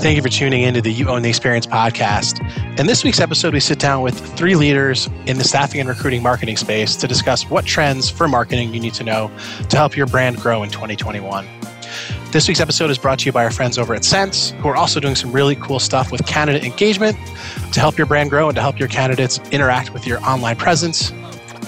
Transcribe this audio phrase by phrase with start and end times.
[0.00, 2.38] Thank you for tuning in to the You Own the Experience podcast.
[2.78, 6.22] In this week's episode, we sit down with three leaders in the staffing and recruiting
[6.22, 9.28] marketing space to discuss what trends for marketing you need to know
[9.68, 11.44] to help your brand grow in 2021.
[12.30, 14.76] This week's episode is brought to you by our friends over at Sense, who are
[14.76, 17.16] also doing some really cool stuff with candidate engagement
[17.72, 21.10] to help your brand grow and to help your candidates interact with your online presence.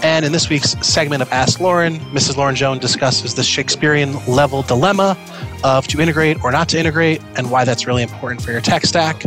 [0.02, 2.36] And in this week's segment of Ask Lauren, Mrs.
[2.36, 5.16] Lauren Jones discusses the Shakespearean level dilemma
[5.62, 8.86] of to integrate or not to integrate and why that's really important for your tech
[8.86, 9.20] stack.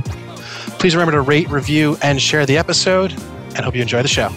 [0.79, 3.11] Please remember to rate, review, and share the episode,
[3.55, 4.29] and hope you enjoy the show.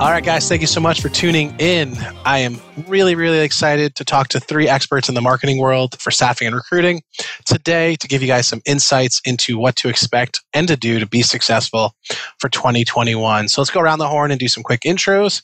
[0.00, 1.94] All right, guys, thank you so much for tuning in.
[2.24, 2.58] I am
[2.88, 6.56] really, really excited to talk to three experts in the marketing world for staffing and
[6.56, 7.02] recruiting
[7.44, 11.06] today to give you guys some insights into what to expect and to do to
[11.06, 11.94] be successful
[12.38, 13.48] for 2021.
[13.48, 15.42] So let's go around the horn and do some quick intros.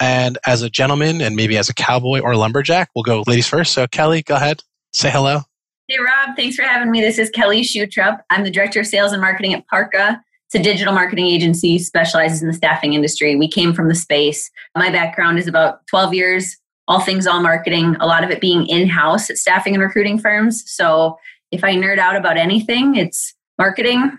[0.00, 3.74] And as a gentleman and maybe as a cowboy or lumberjack, we'll go ladies first.
[3.74, 4.62] So, Kelly, go ahead,
[4.94, 5.42] say hello.
[5.88, 7.02] Hey, Rob, thanks for having me.
[7.02, 8.20] This is Kelly Schutrup.
[8.30, 10.22] I'm the Director of Sales and Marketing at Parqa.
[10.52, 13.36] It's a digital marketing agency specializes in the staffing industry.
[13.36, 14.50] We came from the space.
[14.76, 16.56] My background is about 12 years,
[16.88, 20.64] all things all marketing, a lot of it being in-house at staffing and recruiting firms.
[20.68, 21.16] So
[21.52, 24.18] if I nerd out about anything, it's marketing,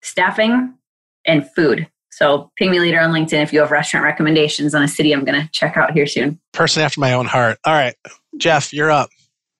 [0.00, 0.72] staffing,
[1.26, 1.86] and food.
[2.10, 5.26] So ping me later on LinkedIn if you have restaurant recommendations on a city I'm
[5.26, 6.40] going to check out here soon.
[6.54, 7.58] Person after my own heart.
[7.66, 7.94] All right,
[8.38, 9.10] Jeff, you're up.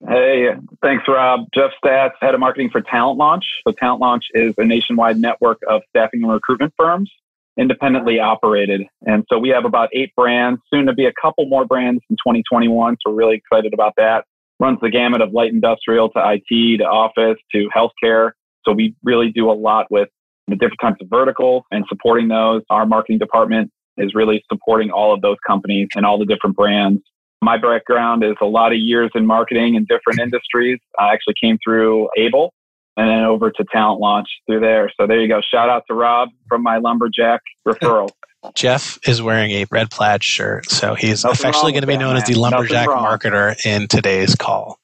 [0.04, 0.48] Hey,
[0.82, 1.46] thanks, Rob.
[1.54, 3.44] Jeff Statz, head of marketing for Talent Launch.
[3.66, 7.10] So, Talent Launch is a nationwide network of staffing and recruitment firms,
[7.56, 8.82] independently operated.
[9.06, 12.16] And so, we have about eight brands, soon to be a couple more brands in
[12.16, 12.96] 2021.
[13.00, 14.26] So, we're really excited about that.
[14.60, 18.32] Runs the gamut of light industrial to IT to office to healthcare.
[18.66, 20.10] So, we really do a lot with
[20.46, 22.62] the different types of verticals and supporting those.
[22.68, 27.00] Our marketing department is really supporting all of those companies and all the different brands
[27.42, 30.78] my background is a lot of years in marketing in different industries.
[30.98, 32.52] I actually came through Able
[32.96, 34.90] and then over to Talent Launch through there.
[34.98, 35.40] So there you go.
[35.40, 38.10] Shout out to Rob from my lumberjack referral.
[38.54, 42.14] Jeff is wearing a red plaid shirt, so he's Nothing affectionately going to be known
[42.14, 42.22] man.
[42.22, 44.78] as the lumberjack marketer in today's call.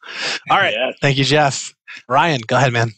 [0.50, 0.74] All right.
[0.74, 0.94] Yes.
[1.00, 1.72] Thank you, Jeff.
[2.08, 2.90] Ryan, go ahead, man.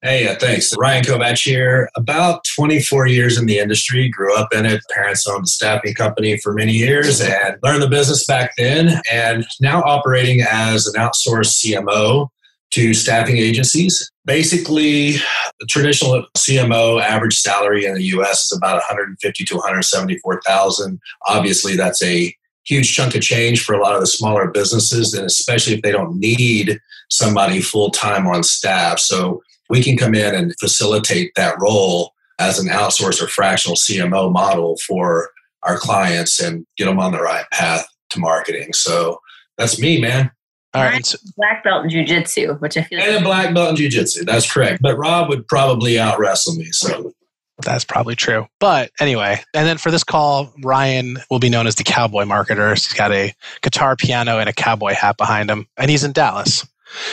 [0.00, 0.72] Hey, uh, thanks.
[0.78, 1.90] Ryan Kovach here.
[1.96, 4.80] About 24 years in the industry, grew up in it.
[4.94, 9.00] Parents owned a staffing company for many years and learned the business back then.
[9.10, 12.28] And now operating as an outsourced CMO
[12.70, 14.08] to staffing agencies.
[14.24, 15.14] Basically,
[15.58, 21.00] the traditional CMO average salary in the US is about 150 to 174,000.
[21.26, 22.32] Obviously, that's a
[22.64, 25.90] huge chunk of change for a lot of the smaller businesses, and especially if they
[25.90, 26.78] don't need
[27.10, 29.00] somebody full time on staff.
[29.00, 34.32] So we can come in and facilitate that role as an outsourced or fractional CMO
[34.32, 35.30] model for
[35.64, 38.72] our clients and get them on the right path to marketing.
[38.72, 39.20] So
[39.56, 40.30] that's me, man.
[40.74, 41.14] All right.
[41.36, 44.24] Black belt in jujitsu, which I feel and like- a black belt in jujitsu.
[44.24, 44.80] That's correct.
[44.82, 46.66] But Rob would probably out wrestle me.
[46.70, 47.12] So
[47.64, 48.46] that's probably true.
[48.60, 52.70] But anyway, and then for this call, Ryan will be known as the cowboy marketer.
[52.70, 56.64] He's got a guitar, piano, and a cowboy hat behind him, and he's in Dallas.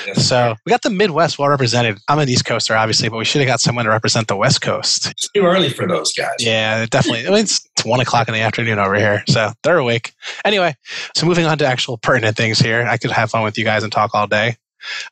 [0.06, 0.28] Yes.
[0.28, 1.97] So we got the Midwest well represented.
[2.08, 4.62] I'm an East Coaster, obviously, but we should have got someone to represent the West
[4.62, 5.08] Coast.
[5.08, 6.36] It's too early for those guys.
[6.40, 7.28] Yeah, definitely.
[7.28, 10.13] I mean, it's, it's one o'clock in the afternoon over here, so they're awake.
[10.44, 10.75] Anyway,
[11.16, 12.86] so moving on to actual pertinent things here.
[12.88, 14.58] I could have fun with you guys and talk all day.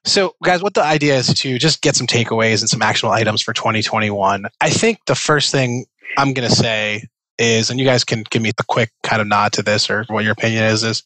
[0.05, 3.41] So, guys, what the idea is to just get some takeaways and some actual items
[3.41, 4.45] for 2021.
[4.61, 5.85] I think the first thing
[6.17, 7.07] I'm going to say
[7.37, 10.05] is, and you guys can give me the quick kind of nod to this or
[10.09, 11.03] what your opinion is, is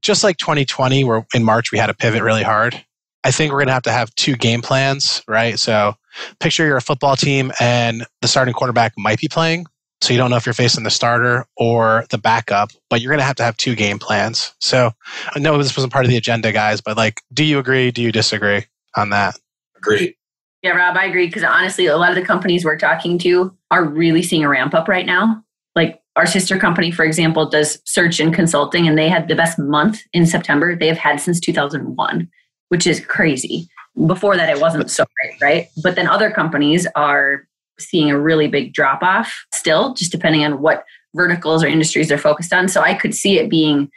[0.00, 2.82] just like 2020, where in March we had to pivot really hard.
[3.24, 5.58] I think we're going to have to have two game plans, right?
[5.58, 5.94] So
[6.40, 9.66] picture you're a football team and the starting quarterback might be playing.
[10.00, 13.20] So you don't know if you're facing the starter or the backup, but you're going
[13.20, 14.52] to have to have two game plans.
[14.60, 14.90] So
[15.32, 17.92] I know this wasn't part of the agenda, guys, but like, do you agree?
[17.92, 18.64] Do you disagree
[18.96, 19.38] on that?
[19.76, 20.16] Agree.
[20.62, 23.84] Yeah, Rob, I agree because honestly, a lot of the companies we're talking to are
[23.84, 25.44] really seeing a ramp up right now.
[25.74, 29.58] Like our sister company, for example, does search and consulting, and they had the best
[29.58, 32.28] month in September they have had since 2001,
[32.68, 33.68] which is crazy.
[34.06, 35.68] Before that, it wasn't so great, right?
[35.82, 37.46] But then other companies are
[37.78, 40.84] seeing a really big drop off still, just depending on what
[41.14, 42.68] verticals or industries they're focused on.
[42.68, 43.90] So I could see it being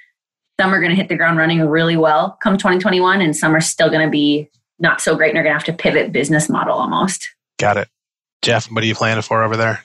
[0.60, 3.62] some are going to hit the ground running really well come 2021, and some are
[3.62, 4.50] still going to be
[4.80, 7.30] not so great and are going to have to pivot business model almost.
[7.60, 7.88] Got it.
[8.42, 9.84] Jeff, what are you planning for over there?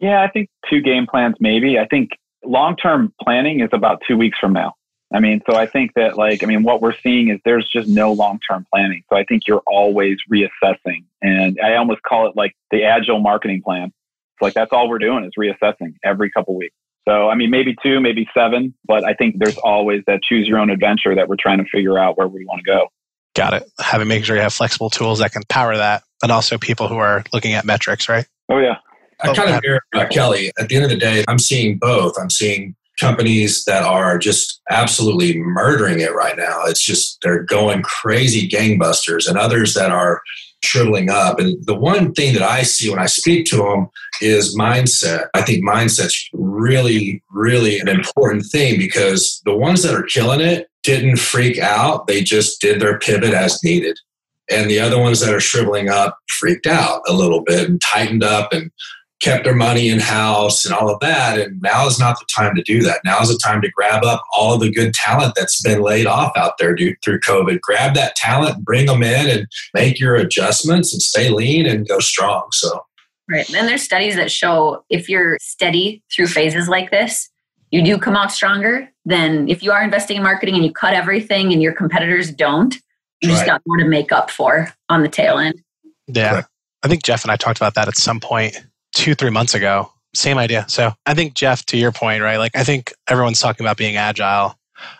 [0.00, 1.78] Yeah, I think two game plans maybe.
[1.78, 2.10] I think
[2.44, 4.74] long term planning is about two weeks from now.
[5.12, 7.88] I mean, so I think that like, I mean, what we're seeing is there's just
[7.88, 9.02] no long term planning.
[9.10, 11.04] So I think you're always reassessing.
[11.20, 13.86] And I almost call it like the agile marketing plan.
[13.86, 16.74] It's like that's all we're doing is reassessing every couple weeks.
[17.08, 20.58] So, I mean, maybe two, maybe seven, but I think there's always that choose your
[20.58, 22.88] own adventure that we're trying to figure out where we want to go.
[23.34, 23.70] Got it.
[23.80, 26.98] Having making sure you have flexible tools that can power that, and also people who
[26.98, 28.26] are looking at metrics, right?
[28.48, 28.76] Oh yeah.
[29.22, 30.52] I kind of hear uh, Kelly.
[30.58, 32.14] At the end of the day, I'm seeing both.
[32.18, 36.62] I'm seeing companies that are just absolutely murdering it right now.
[36.66, 40.20] It's just they're going crazy gangbusters, and others that are
[40.62, 41.38] shriveling up.
[41.38, 43.88] And the one thing that I see when I speak to them
[44.20, 45.28] is mindset.
[45.34, 50.68] I think mindset's really, really an important thing because the ones that are killing it
[50.82, 52.06] didn't freak out.
[52.06, 53.98] They just did their pivot as needed.
[54.50, 58.24] And the other ones that are shriveling up freaked out a little bit and tightened
[58.24, 58.70] up and
[59.20, 61.38] kept their money in house and all of that.
[61.38, 63.00] And now is not the time to do that.
[63.04, 66.06] Now is the time to grab up all of the good talent that's been laid
[66.06, 67.60] off out there due, through COVID.
[67.60, 71.98] Grab that talent, bring them in, and make your adjustments and stay lean and go
[71.98, 72.48] strong.
[72.52, 72.84] So,
[73.28, 73.48] right.
[73.54, 77.28] And there's studies that show if you're steady through phases like this,
[77.70, 80.94] you do come out stronger than if you are investing in marketing and you cut
[80.94, 82.74] everything and your competitors don't.
[83.20, 83.34] You right.
[83.34, 85.62] just got more to make up for on the tail end.
[86.06, 86.30] Yeah.
[86.30, 86.48] Correct.
[86.82, 88.56] I think Jeff and I talked about that at some point
[88.94, 89.90] two, three months ago.
[90.14, 90.64] Same idea.
[90.68, 92.38] So I think, Jeff, to your point, right?
[92.38, 94.56] Like, I think everyone's talking about being agile,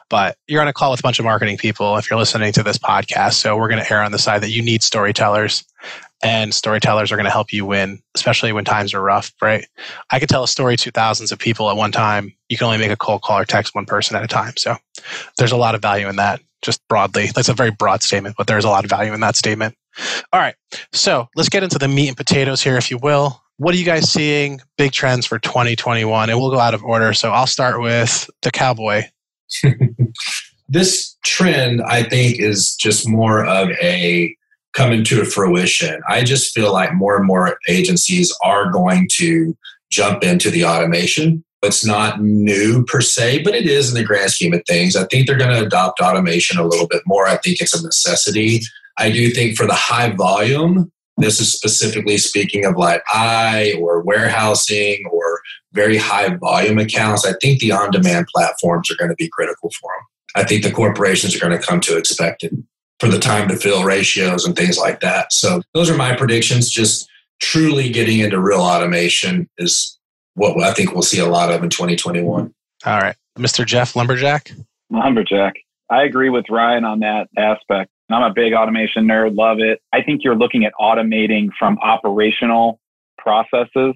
[0.09, 2.63] but you're on a call with a bunch of marketing people if you're listening to
[2.63, 3.35] this podcast.
[3.35, 5.65] So we're going to err on the side that you need storytellers
[6.23, 9.67] and storytellers are going to help you win, especially when times are rough, right?
[10.11, 12.35] I could tell a story to thousands of people at one time.
[12.49, 14.55] You can only make a cold call or text one person at a time.
[14.57, 14.77] So
[15.39, 17.29] there's a lot of value in that, just broadly.
[17.35, 19.77] That's a very broad statement, but there's a lot of value in that statement.
[20.33, 20.55] All right.
[20.93, 23.85] So let's get into the meat and potatoes here, if you will what are you
[23.85, 24.59] guys seeing?
[24.79, 27.13] Big trends for 2021 and we'll go out of order.
[27.13, 29.03] So i'll start with the cowboy.
[30.73, 34.35] This trend i think is just more of a
[34.73, 36.01] coming to fruition.
[36.09, 39.57] I just feel like more and more agencies are going to
[39.91, 44.31] jump into the automation it's not new per se but it is in the grand
[44.31, 44.95] scheme of things.
[44.95, 47.27] I think they're going to adopt automation a little bit more.
[47.27, 48.61] I think it's a necessity.
[48.97, 50.93] I do think for the high volume
[51.23, 55.41] this is specifically speaking of like I or warehousing or
[55.73, 57.27] very high volume accounts.
[57.27, 60.43] I think the on demand platforms are going to be critical for them.
[60.43, 62.53] I think the corporations are going to come to expect it
[62.99, 65.33] for the time to fill ratios and things like that.
[65.33, 66.71] So those are my predictions.
[66.71, 67.09] Just
[67.41, 69.99] truly getting into real automation is
[70.35, 72.55] what I think we'll see a lot of in 2021.
[72.87, 73.17] All right.
[73.39, 73.65] Mr.
[73.65, 74.53] Jeff Lumberjack.
[74.91, 75.55] Lumberjack.
[75.91, 77.91] I agree with Ryan on that aspect.
[78.15, 79.81] I'm a big automation nerd, love it.
[79.93, 82.81] I think you're looking at automating from operational
[83.19, 83.95] processes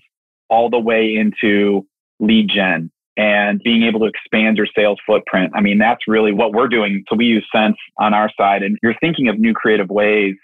[0.48, 1.86] all the way into
[2.20, 5.52] lead gen and being able to expand your sales footprint.
[5.54, 7.04] I mean, that's really what we're doing.
[7.08, 10.34] So we use Sense on our side, and you're thinking of new creative ways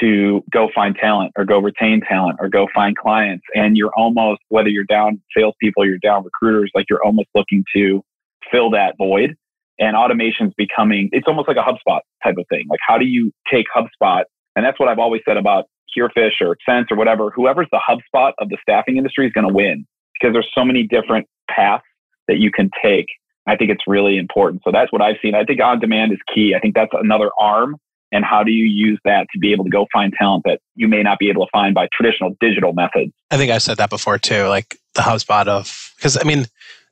[0.00, 3.44] to go find talent or go retain talent or go find clients.
[3.54, 8.04] And you're almost, whether you're down salespeople, you're down recruiters, like you're almost looking to
[8.52, 9.36] fill that void
[9.80, 12.66] and automation's becoming it's almost like a HubSpot type of thing.
[12.68, 14.22] Like how do you take HubSpot?
[14.54, 15.64] And that's what I've always said about
[15.96, 17.30] Herefish or Sense or whatever.
[17.30, 20.84] Whoever's the HubSpot of the staffing industry is going to win because there's so many
[20.84, 21.84] different paths
[22.28, 23.06] that you can take.
[23.46, 24.62] I think it's really important.
[24.64, 25.34] So that's what I've seen.
[25.34, 26.54] I think on demand is key.
[26.54, 27.76] I think that's another arm.
[28.12, 30.88] And how do you use that to be able to go find talent that you
[30.88, 33.12] may not be able to find by traditional digital methods?
[33.30, 36.46] I think I said that before too, like the HubSpot of, because I mean,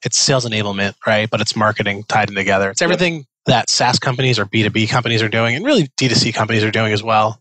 [0.04, 1.28] it's sales enablement, right?
[1.28, 2.70] But it's marketing tied in together.
[2.70, 6.70] It's everything that SaaS companies or B2B companies are doing, and really D2C companies are
[6.70, 7.40] doing as well.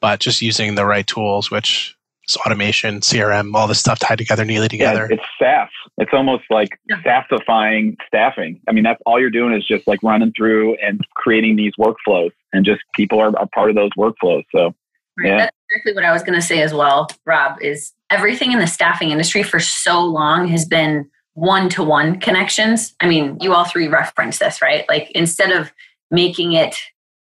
[0.00, 1.96] But just using the right tools, which
[2.28, 5.06] is automation, CRM, all this stuff tied together, neatly together.
[5.10, 5.68] Yeah, it's SaaS.
[5.98, 7.02] It's almost like yeah.
[7.02, 8.60] SaaSifying staffing.
[8.68, 12.30] I mean, that's all you're doing is just like running through and creating these workflows,
[12.52, 14.44] and just people are, are part of those workflows.
[14.54, 14.74] So,
[15.18, 15.28] right.
[15.28, 15.36] yeah.
[15.38, 18.66] That's exactly what I was going to say as well, Rob, is everything in the
[18.66, 22.94] staffing industry for so long has been one to one connections.
[23.00, 24.84] I mean, you all three reference this, right?
[24.88, 25.72] Like instead of
[26.10, 26.74] making it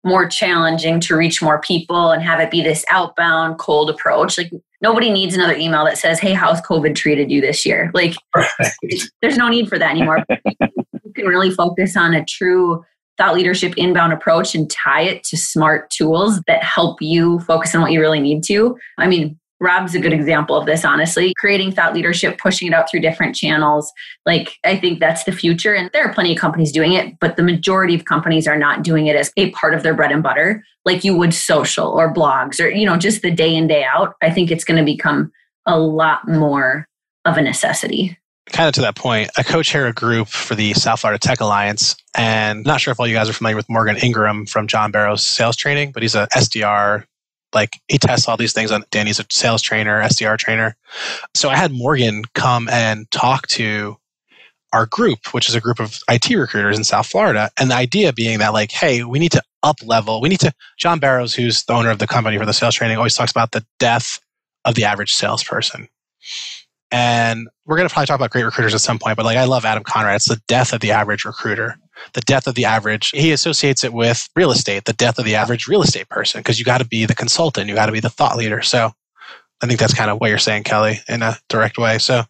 [0.04, 4.52] more challenging to reach more people and have it be this outbound cold approach, like
[4.82, 7.92] nobody needs another email that says, Hey, how's COVID treated you this year?
[7.94, 8.72] Like right.
[9.22, 10.26] there's no need for that anymore.
[10.30, 12.84] you can really focus on a true
[13.18, 17.82] thought leadership inbound approach and tie it to smart tools that help you focus on
[17.82, 18.78] what you really need to.
[18.98, 21.34] I mean, Rob's a good example of this, honestly.
[21.38, 23.92] Creating thought leadership, pushing it out through different channels.
[24.26, 25.74] Like, I think that's the future.
[25.74, 28.84] And there are plenty of companies doing it, but the majority of companies are not
[28.84, 32.14] doing it as a part of their bread and butter, like you would social or
[32.14, 34.16] blogs or, you know, just the day in, day out.
[34.22, 35.32] I think it's going to become
[35.66, 36.86] a lot more
[37.24, 38.20] of a necessity.
[38.52, 41.40] Kind of to that point, I co chair a group for the South Florida Tech
[41.40, 41.96] Alliance.
[42.18, 45.24] And not sure if all you guys are familiar with Morgan Ingram from John Barrows'
[45.24, 47.06] sales training, but he's a SDR
[47.54, 50.76] like he tests all these things on Danny's a sales trainer, SDR trainer.
[51.34, 53.98] So I had Morgan come and talk to
[54.74, 57.52] our group, which is a group of IT recruiters in South Florida.
[57.60, 60.20] And the idea being that, like, hey, we need to up level.
[60.20, 62.98] We need to, John Barrows, who's the owner of the company for the sales training,
[62.98, 64.20] always talks about the death
[64.66, 65.88] of the average salesperson.
[66.92, 69.46] And we're going to probably talk about great recruiters at some point, but like, I
[69.46, 70.18] love Adam Conrad.
[70.18, 71.78] It's the death of the average recruiter,
[72.14, 73.10] the death of the average.
[73.12, 76.60] He associates it with real estate, the death of the average real estate person, because
[76.60, 78.62] you got to be the consultant, you got to be the thought leader.
[78.62, 78.92] So
[79.62, 81.98] I think that's kind of what you're saying, Kelly, in a direct way.
[81.98, 82.24] So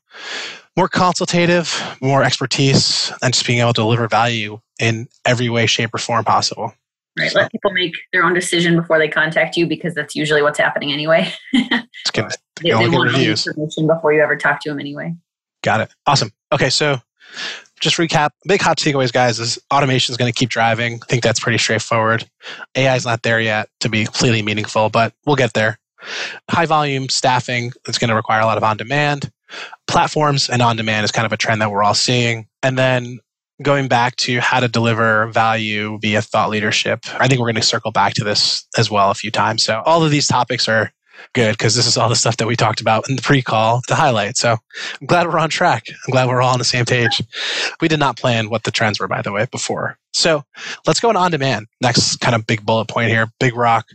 [0.75, 5.93] more consultative, more expertise, and just being able to deliver value in every way, shape,
[5.93, 6.74] or form possible.
[7.17, 7.32] Right.
[7.32, 7.39] So.
[7.39, 10.91] Let people make their own decision before they contact you because that's usually what's happening
[10.91, 11.32] anyway.
[11.53, 12.32] it's good.
[12.62, 13.46] they, they want reviews.
[13.46, 15.13] information before you ever talk to them anyway.
[15.62, 15.93] Got it.
[16.08, 16.32] Awesome.
[16.51, 17.00] Okay, so
[17.84, 18.32] just recap.
[18.48, 21.00] Big hot takeaways, guys, is automation is going to keep driving.
[21.04, 22.28] I think that's pretty straightforward.
[22.75, 25.80] AI is not there yet to be completely meaningful, but we'll get there.
[26.50, 29.32] High volume staffing is going to require a lot of on demand
[29.88, 32.48] platforms and on demand is kind of a trend that we're all seeing.
[32.63, 33.20] And then
[33.62, 37.62] going back to how to deliver value via thought leadership, I think we're going to
[37.62, 39.63] circle back to this as well a few times.
[39.63, 40.92] So all of these topics are
[41.34, 43.96] good because this is all the stuff that we talked about in the pre-call to
[43.96, 44.38] highlight.
[44.38, 44.58] So
[45.01, 45.86] I'm glad we're on track.
[45.89, 47.22] I'm glad we're all on the same page.
[47.82, 49.98] We did not plan what the trends were, by the way, before.
[50.13, 50.43] So
[50.86, 51.67] let's go on on demand.
[51.82, 53.88] Next kind of big bullet point here, big rock.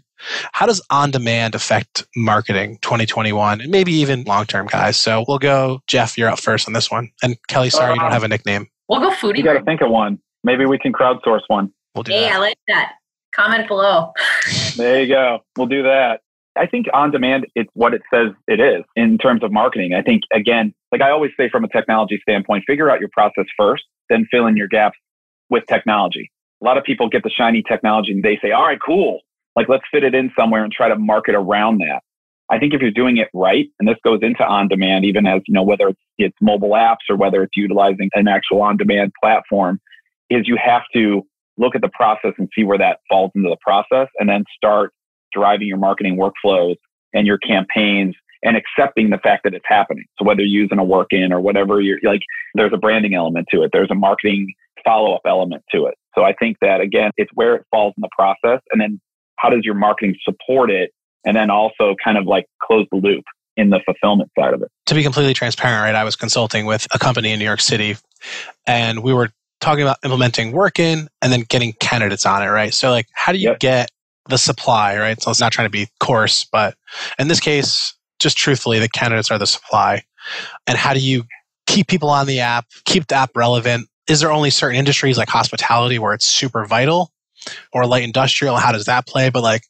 [0.52, 4.96] How does on demand affect marketing 2021 and maybe even long term, guys?
[4.96, 7.10] So we'll go, Jeff, you're up first on this one.
[7.22, 8.66] And Kelly, sorry, you don't have a nickname.
[8.88, 9.38] We'll go foodie.
[9.38, 10.18] You got to think of one.
[10.42, 11.72] Maybe we can crowdsource one.
[11.94, 12.34] We'll do hey, that.
[12.34, 12.92] I like that.
[13.34, 14.12] Comment below.
[14.76, 15.40] there you go.
[15.56, 16.22] We'll do that.
[16.58, 19.94] I think on demand, it's what it says it is in terms of marketing.
[19.94, 23.46] I think, again, like I always say from a technology standpoint, figure out your process
[23.56, 24.98] first, then fill in your gaps
[25.50, 26.30] with technology.
[26.62, 29.20] A lot of people get the shiny technology and they say, all right, cool.
[29.56, 32.00] Like, let's fit it in somewhere and try to market around that.
[32.50, 35.42] I think if you're doing it right, and this goes into on demand, even as,
[35.46, 39.12] you know, whether it's, it's mobile apps or whether it's utilizing an actual on demand
[39.22, 39.80] platform,
[40.30, 41.22] is you have to
[41.58, 44.92] look at the process and see where that falls into the process and then start
[45.32, 46.76] driving your marketing workflows
[47.14, 50.04] and your campaigns and accepting the fact that it's happening.
[50.18, 52.20] So whether you're using a WorkN or whatever you're like,
[52.54, 53.70] there's a branding element to it.
[53.73, 54.52] There's a marketing
[54.85, 55.94] follow up element to it.
[56.14, 59.00] So I think that again, it's where it falls in the process and then
[59.37, 60.90] how does your marketing support it?
[61.25, 63.25] And then also kind of like close the loop
[63.56, 64.68] in the fulfillment side of it.
[64.87, 65.94] To be completely transparent, right?
[65.94, 67.97] I was consulting with a company in New York City
[68.66, 69.30] and we were
[69.61, 72.73] talking about implementing WorkN and then getting candidates on it, right?
[72.73, 73.58] So like how do you yep.
[73.58, 73.90] get
[74.28, 75.20] the supply, right?
[75.20, 76.75] So it's not trying to be coarse, but
[77.18, 80.02] in this case, just truthfully, the candidates are the supply.
[80.66, 81.25] And how do you
[81.66, 83.88] keep people on the app, keep the app relevant?
[84.08, 87.12] Is there only certain industries like hospitality where it's super vital?
[87.73, 88.56] or light industrial?
[88.56, 89.30] How does that play?
[89.30, 89.64] But like,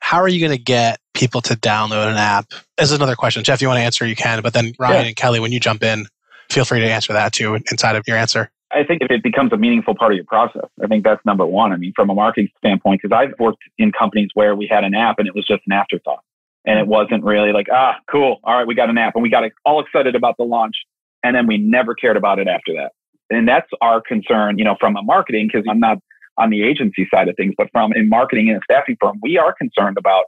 [0.00, 2.50] how are you going to get people to download an app?
[2.76, 3.44] This is another question.
[3.44, 4.42] Jeff, you want to answer, you can.
[4.42, 5.08] But then Ryan yeah.
[5.08, 6.06] and Kelly, when you jump in,
[6.50, 8.50] feel free to answer that too inside of your answer.
[8.74, 11.44] I think if it becomes a meaningful part of your process, I think that's number
[11.44, 11.72] one.
[11.72, 14.94] I mean, from a marketing standpoint, because I've worked in companies where we had an
[14.94, 16.22] app and it was just an afterthought.
[16.64, 18.40] And it wasn't really like, ah, cool.
[18.44, 20.76] All right, we got an app and we got all excited about the launch.
[21.24, 22.92] And then we never cared about it after that.
[23.30, 25.98] And that's our concern, you know, from a marketing, because I'm not
[26.38, 29.38] on the agency side of things, but from in marketing and a staffing firm, we
[29.38, 30.24] are concerned about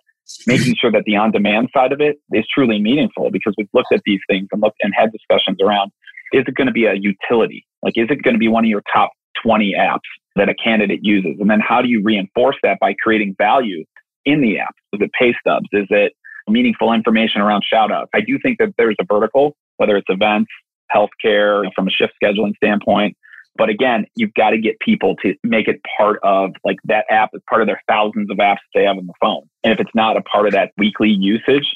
[0.46, 4.00] making sure that the on-demand side of it is truly meaningful because we've looked at
[4.04, 5.92] these things and looked and had discussions around
[6.34, 7.66] is it going to be a utility?
[7.82, 9.12] Like is it going to be one of your top
[9.42, 11.36] 20 apps that a candidate uses?
[11.40, 13.84] And then how do you reinforce that by creating value
[14.24, 14.74] in the app?
[14.92, 15.68] Is it pay stubs?
[15.72, 16.12] Is it
[16.48, 18.10] meaningful information around shout outs?
[18.14, 20.50] I do think that there's a vertical, whether it's events,
[20.94, 23.16] healthcare, from a shift scheduling standpoint,
[23.56, 27.30] but again, you've got to get people to make it part of like that app
[27.34, 29.42] is part of their thousands of apps they have on the phone.
[29.62, 31.66] And if it's not a part of that weekly usage,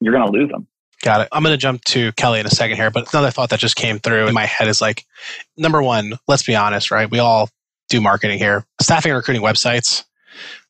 [0.00, 0.68] you're going to lose them.
[1.02, 1.28] Got it.
[1.30, 3.76] I'm going to jump to Kelly in a second here, but another thought that just
[3.76, 5.04] came through in my head is like,
[5.56, 7.10] number one, let's be honest, right?
[7.10, 7.50] We all
[7.88, 10.04] do marketing here, staffing and recruiting websites.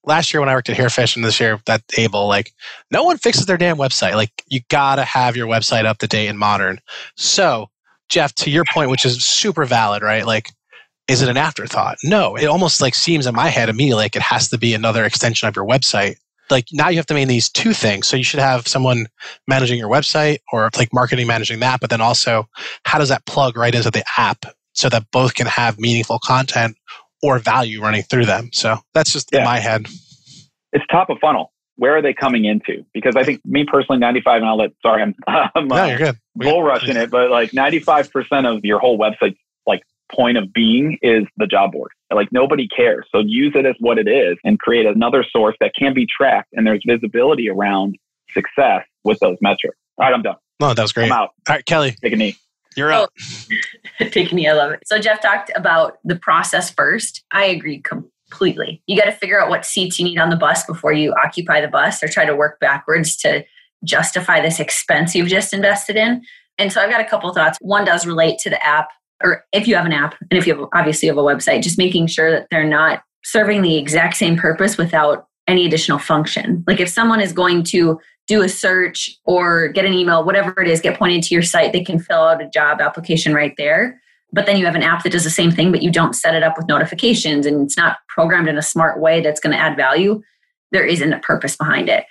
[0.04, 2.52] Last year when I worked at Herefish and this year at Able, like
[2.90, 4.14] no one fixes their damn website.
[4.14, 6.80] Like you got to have your website up to date and modern.
[7.16, 7.68] So
[8.09, 10.25] Jeff, to your point, which is super valid, right?
[10.25, 10.50] Like,
[11.09, 11.99] is it an afterthought?
[12.04, 15.04] No, it almost like seems in my head immediately like it has to be another
[15.04, 16.16] extension of your website.
[16.50, 18.07] Like now you have to manage these two things.
[18.07, 19.07] So you should have someone
[19.49, 22.49] managing your website or like marketing managing that, but then also
[22.85, 26.76] how does that plug right into the app so that both can have meaningful content
[27.23, 28.50] or value running through them?
[28.53, 29.41] So that's just yeah.
[29.41, 29.87] in my head.
[30.73, 32.85] It's top of funnel where are they coming into?
[32.93, 35.15] Because I think me personally, 95, and I'll let, sorry, I'm,
[35.55, 36.17] I'm no, uh, you're good.
[36.35, 39.37] bull rushing it, but like 95% of your whole website,
[40.15, 41.91] point of being is the job board.
[42.13, 43.07] Like nobody cares.
[43.11, 46.49] So use it as what it is and create another source that can be tracked
[46.53, 47.97] and there's visibility around
[48.33, 49.77] success with those metrics.
[49.99, 50.37] All right, I'm done.
[50.61, 51.07] No, that was great.
[51.07, 51.31] I'm out.
[51.49, 51.97] All right, Kelly.
[52.03, 52.37] Take a knee.
[52.77, 53.11] You're up.
[54.01, 54.81] Oh, take me, I love it.
[54.85, 57.25] So Jeff talked about the process first.
[57.33, 58.83] I agree completely.
[58.87, 61.63] You got to figure out what seats you need on the bus before you occupy
[61.63, 63.45] the bus or try to work backwards to
[63.85, 66.23] justify this expense you've just invested in.
[66.59, 67.59] And so I've got a couple thoughts.
[67.61, 68.89] One does relate to the app,
[69.23, 71.78] or if you have an app, and if you have obviously have a website, just
[71.78, 76.64] making sure that they're not serving the exact same purpose without any additional function.
[76.66, 80.68] Like if someone is going to do a search or get an email, whatever it
[80.68, 84.00] is, get pointed to your site, they can fill out a job application right there.
[84.32, 86.35] But then you have an app that does the same thing, but you don't set
[86.35, 89.61] it up with notifications and it's not programmed in a smart way that's going to
[89.61, 90.20] add value.
[90.73, 92.04] There isn't a purpose behind it.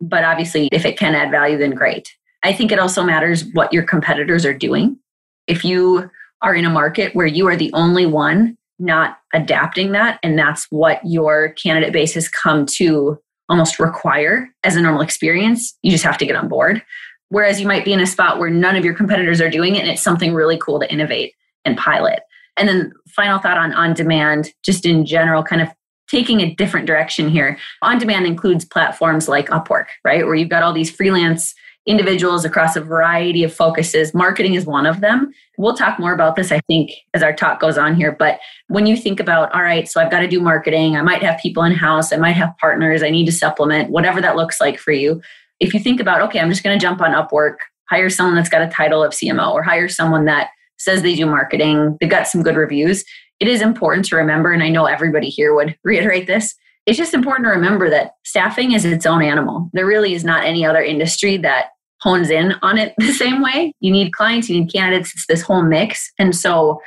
[0.00, 2.14] But obviously, if it can add value, then great.
[2.42, 4.98] I think it also matters what your competitors are doing.
[5.46, 6.10] If you
[6.42, 10.66] are in a market where you are the only one not adapting that, and that's
[10.70, 13.18] what your candidate base has come to
[13.48, 16.82] almost require as a normal experience, you just have to get on board.
[17.28, 19.80] Whereas you might be in a spot where none of your competitors are doing it
[19.80, 21.34] and it's something really cool to innovate
[21.64, 22.20] and pilot.
[22.56, 25.68] And then final thought on on demand, just in general, kind of
[26.08, 27.58] taking a different direction here.
[27.80, 30.26] On demand includes platforms like Upwork, right?
[30.26, 31.54] Where you've got all these freelance
[31.86, 34.14] individuals across a variety of focuses.
[34.14, 35.32] Marketing is one of them.
[35.58, 38.12] We'll talk more about this, I think, as our talk goes on here.
[38.16, 41.22] But when you think about, all right, so I've got to do marketing, I might
[41.22, 44.60] have people in house, I might have partners, I need to supplement, whatever that looks
[44.60, 45.20] like for you.
[45.58, 47.56] If you think about, okay, I'm just going to jump on Upwork,
[47.90, 51.26] hire someone that's got a title of CMO, or hire someone that says they do
[51.26, 53.04] marketing, they've got some good reviews.
[53.40, 56.54] It is important to remember, and I know everybody here would reiterate this
[56.86, 59.70] it's just important to remember that staffing is its own animal.
[59.72, 61.66] There really is not any other industry that
[62.00, 63.72] hones in on it the same way.
[63.80, 66.10] You need clients, you need candidates, it's this whole mix.
[66.18, 66.80] And so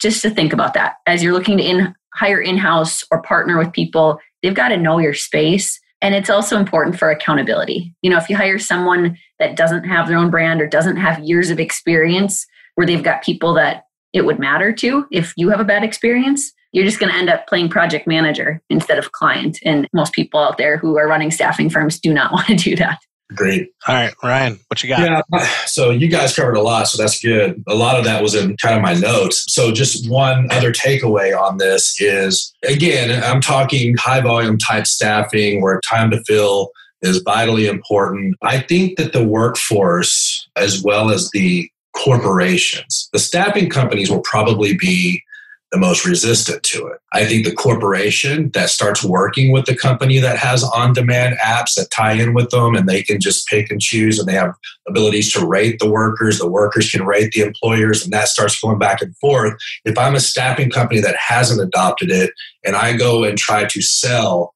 [0.00, 3.72] just to think about that as you're looking to in, hire in-house or partner with
[3.72, 5.78] people, they've got to know your space.
[6.00, 7.94] And it's also important for accountability.
[8.02, 11.20] You know, if you hire someone that doesn't have their own brand or doesn't have
[11.20, 12.44] years of experience
[12.74, 16.52] where they've got people that it would matter to if you have a bad experience,
[16.72, 19.58] you're just going to end up playing project manager instead of client.
[19.64, 22.76] And most people out there who are running staffing firms do not want to do
[22.76, 22.98] that.
[23.34, 23.70] Great.
[23.88, 25.24] All right, Ryan, what you got?
[25.32, 25.46] Yeah.
[25.64, 27.62] So you guys covered a lot, so that's good.
[27.66, 29.44] A lot of that was in kind of my notes.
[29.48, 35.62] So just one other takeaway on this is again, I'm talking high volume type staffing
[35.62, 38.36] where time to fill is vitally important.
[38.42, 44.76] I think that the workforce, as well as the corporations, the staffing companies will probably
[44.76, 45.22] be
[45.72, 46.98] the most resistant to it.
[47.14, 51.74] I think the corporation that starts working with the company that has on demand apps
[51.74, 54.54] that tie in with them and they can just pick and choose and they have
[54.86, 58.78] abilities to rate the workers, the workers can rate the employers, and that starts going
[58.78, 59.54] back and forth.
[59.86, 62.32] If I'm a staffing company that hasn't adopted it
[62.62, 64.52] and I go and try to sell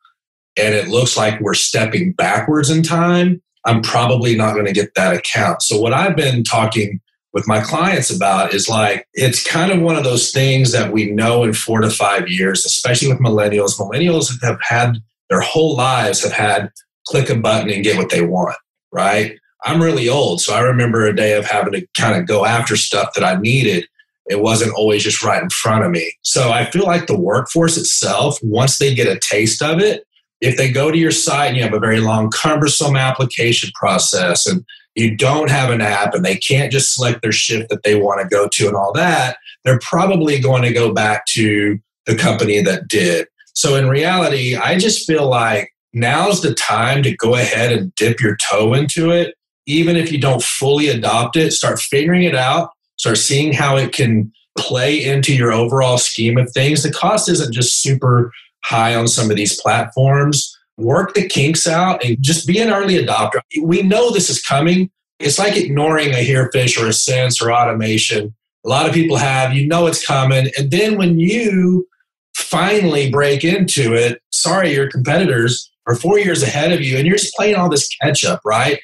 [0.58, 4.94] and it looks like we're stepping backwards in time, I'm probably not going to get
[4.96, 5.62] that account.
[5.62, 7.00] So, what I've been talking
[7.32, 11.10] with my clients about is like it's kind of one of those things that we
[11.10, 13.78] know in four to five years, especially with millennials.
[13.78, 16.70] Millennials have had their whole lives have had
[17.06, 18.56] click a button and get what they want,
[18.92, 19.38] right?
[19.64, 22.76] I'm really old, so I remember a day of having to kind of go after
[22.76, 23.86] stuff that I needed.
[24.28, 26.12] It wasn't always just right in front of me.
[26.22, 30.04] So I feel like the workforce itself, once they get a taste of it,
[30.40, 34.46] if they go to your site and you have a very long, cumbersome application process
[34.46, 34.64] and
[34.96, 38.20] you don't have an app and they can't just select their shift that they want
[38.20, 42.62] to go to and all that, they're probably going to go back to the company
[42.62, 43.28] that did.
[43.54, 48.20] So in reality, I just feel like now's the time to go ahead and dip
[48.20, 49.34] your toe into it.
[49.66, 53.92] Even if you don't fully adopt it, start figuring it out, start seeing how it
[53.92, 56.82] can play into your overall scheme of things.
[56.82, 58.32] The cost isn't just super
[58.64, 62.94] high on some of these platforms work the kinks out and just be an early
[62.94, 63.40] adopter.
[63.62, 64.90] We know this is coming.
[65.18, 68.34] It's like ignoring a Herefish or a Sense or automation.
[68.64, 70.50] A lot of people have, you know it's coming.
[70.58, 71.86] And then when you
[72.34, 77.16] finally break into it, sorry, your competitors are four years ahead of you and you're
[77.16, 78.80] just playing all this catch up, right?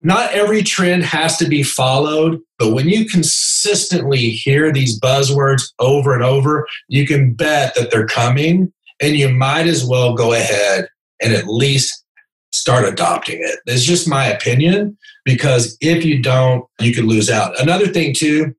[0.00, 6.14] Not every trend has to be followed, but when you consistently hear these buzzwords over
[6.14, 10.88] and over, you can bet that they're coming and you might as well go ahead
[11.22, 12.04] and at least
[12.52, 13.58] start adopting it.
[13.66, 17.60] It's just my opinion because if you don't, you could lose out.
[17.60, 18.54] Another thing too,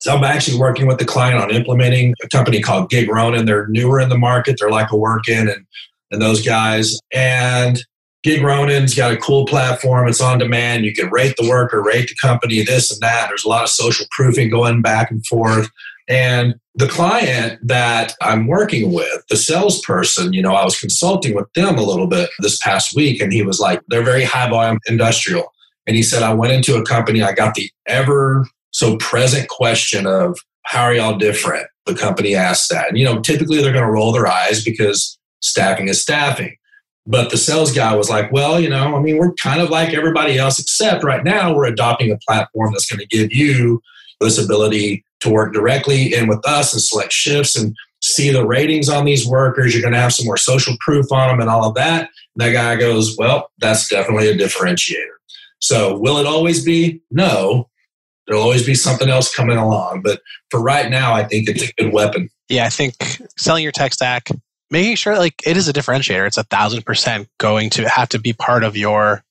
[0.00, 3.46] so I'm actually working with the client on implementing a company called Gig Ronin.
[3.46, 4.56] They're newer in the market.
[4.60, 5.66] They're like a Workn and
[6.10, 6.98] and those guys.
[7.12, 7.82] And
[8.22, 10.08] Gig Ronin's got a cool platform.
[10.08, 10.84] It's on demand.
[10.84, 13.28] You can rate the worker, rate the company, this and that.
[13.28, 15.68] There's a lot of social proofing going back and forth.
[16.08, 21.52] And the client that I'm working with, the salesperson, you know, I was consulting with
[21.54, 24.80] them a little bit this past week, and he was like, they're very high volume
[24.88, 25.52] industrial.
[25.86, 30.06] And he said, I went into a company, I got the ever so present question
[30.06, 31.66] of, how are y'all different?
[31.86, 32.88] The company asks that.
[32.88, 36.56] And, you know, typically they're going to roll their eyes because staffing is staffing.
[37.06, 39.92] But the sales guy was like, well, you know, I mean, we're kind of like
[39.92, 43.82] everybody else, except right now we're adopting a platform that's going to give you
[44.20, 48.88] this ability to work directly in with us and select shifts and see the ratings
[48.88, 49.74] on these workers.
[49.74, 52.02] You're going to have some more social proof on them and all of that.
[52.02, 55.16] And that guy goes, well, that's definitely a differentiator.
[55.60, 57.00] So will it always be?
[57.10, 57.68] No.
[58.26, 60.02] There'll always be something else coming along.
[60.02, 62.28] But for right now, I think it's a good weapon.
[62.48, 62.94] Yeah, I think
[63.36, 64.28] selling your tech stack,
[64.70, 66.26] making sure like it is a differentiator.
[66.26, 69.24] It's a thousand percent going to have to be part of your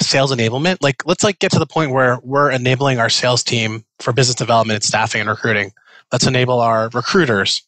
[0.00, 0.78] sales enablement.
[0.80, 4.36] Like let's like get to the point where we're enabling our sales team for business
[4.36, 5.72] development and staffing and recruiting.
[6.12, 7.62] Let's enable our recruiters.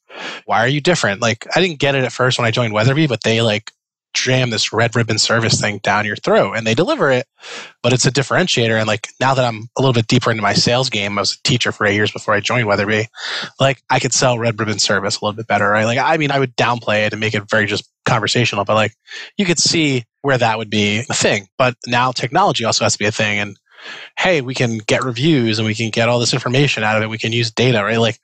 [0.44, 1.20] Why are you different?
[1.20, 3.72] Like I didn't get it at first when I joined Weatherby, but they like
[4.16, 7.27] jam this red ribbon service thing down your throat and they deliver it,
[7.83, 8.79] but it's a differentiator.
[8.79, 11.35] And like now that I'm a little bit deeper into my sales game, I was
[11.35, 13.09] a teacher for eight years before I joined Weatherby.
[13.61, 15.85] Like I could sell red ribbon service a little bit better, right?
[15.85, 18.94] Like I mean, I would downplay it and make it very just conversational, but like
[19.37, 21.46] you could see where that would be a thing.
[21.59, 23.38] But now technology also has to be a thing.
[23.38, 23.59] And
[24.18, 27.11] hey, we can get reviews and we can get all this information out of it.
[27.11, 27.99] We can use data, right?
[27.99, 28.20] Like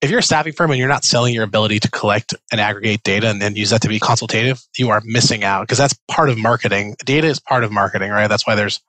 [0.00, 3.02] if you're a staffing firm and you're not selling your ability to collect and aggregate
[3.02, 6.30] data and then use that to be consultative, you are missing out because that's part
[6.30, 6.96] of marketing.
[7.04, 8.28] Data is part of marketing, right?
[8.28, 8.80] That's why there's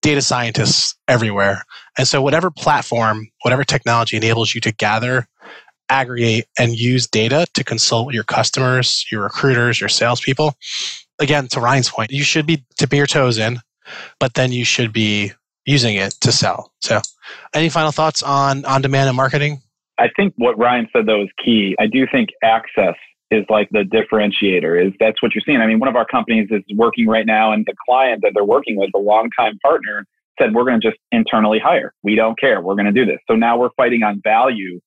[0.00, 1.64] data scientists everywhere.
[1.98, 5.26] And so, whatever platform, whatever technology enables you to gather,
[5.88, 10.54] aggregate, and use data to consult your customers, your recruiters, your salespeople,
[11.18, 13.60] again, to Ryan's point, you should be tipping your toes in,
[14.20, 15.32] but then you should be
[15.70, 16.72] using it to sell.
[16.80, 17.00] So,
[17.54, 19.62] any final thoughts on on demand and marketing?
[19.98, 21.76] I think what Ryan said though is key.
[21.78, 22.96] I do think access
[23.30, 25.60] is like the differentiator is that's what you're seeing.
[25.60, 28.44] I mean, one of our companies is working right now and the client that they're
[28.44, 30.04] working with, a longtime partner,
[30.40, 31.92] said, we're going to just internally hire.
[32.02, 32.60] We don't care.
[32.60, 33.18] We're going to do this.
[33.28, 34.80] So now we're fighting on value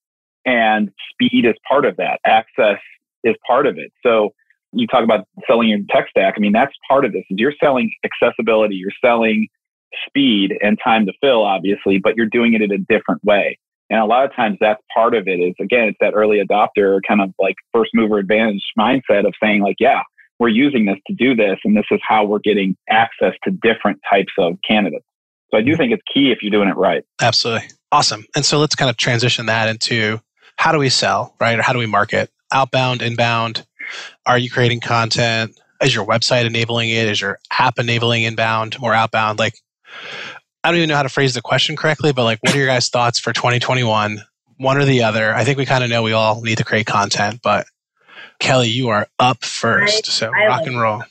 [0.45, 2.19] and speed is part of that.
[2.25, 2.79] Access
[3.23, 3.93] is part of it.
[4.05, 4.33] So
[4.73, 6.33] you talk about selling your tech stack.
[6.35, 9.47] I mean, that's part of this is you're selling accessibility, you're selling
[10.07, 13.57] speed and time to fill, obviously, but you're doing it in a different way.
[13.89, 16.99] And a lot of times that's part of it is again, it's that early adopter
[17.07, 20.01] kind of like first mover advantage mindset of saying like, yeah,
[20.39, 21.57] we're using this to do this.
[21.63, 25.05] And this is how we're getting access to different types of candidates.
[25.51, 27.03] So I do think it's key if you're doing it right.
[27.21, 27.67] Absolutely.
[27.91, 28.25] Awesome.
[28.35, 30.19] And so let's kind of transition that into
[30.57, 31.59] how do we sell, right?
[31.59, 32.31] Or how do we market?
[32.51, 33.65] Outbound, inbound.
[34.25, 35.59] Are you creating content?
[35.81, 37.07] Is your website enabling it?
[37.07, 39.37] Is your app enabling inbound or outbound?
[39.37, 39.53] Like,
[40.63, 42.67] I don't even know how to phrase the question correctly, but like, what are your
[42.67, 44.21] guys' thoughts for 2021?
[44.57, 45.33] One or the other.
[45.35, 47.65] I think we kind of know we all need to create content, but
[48.39, 50.07] Kelly, you are up first.
[50.07, 51.03] I, so I rock and roll.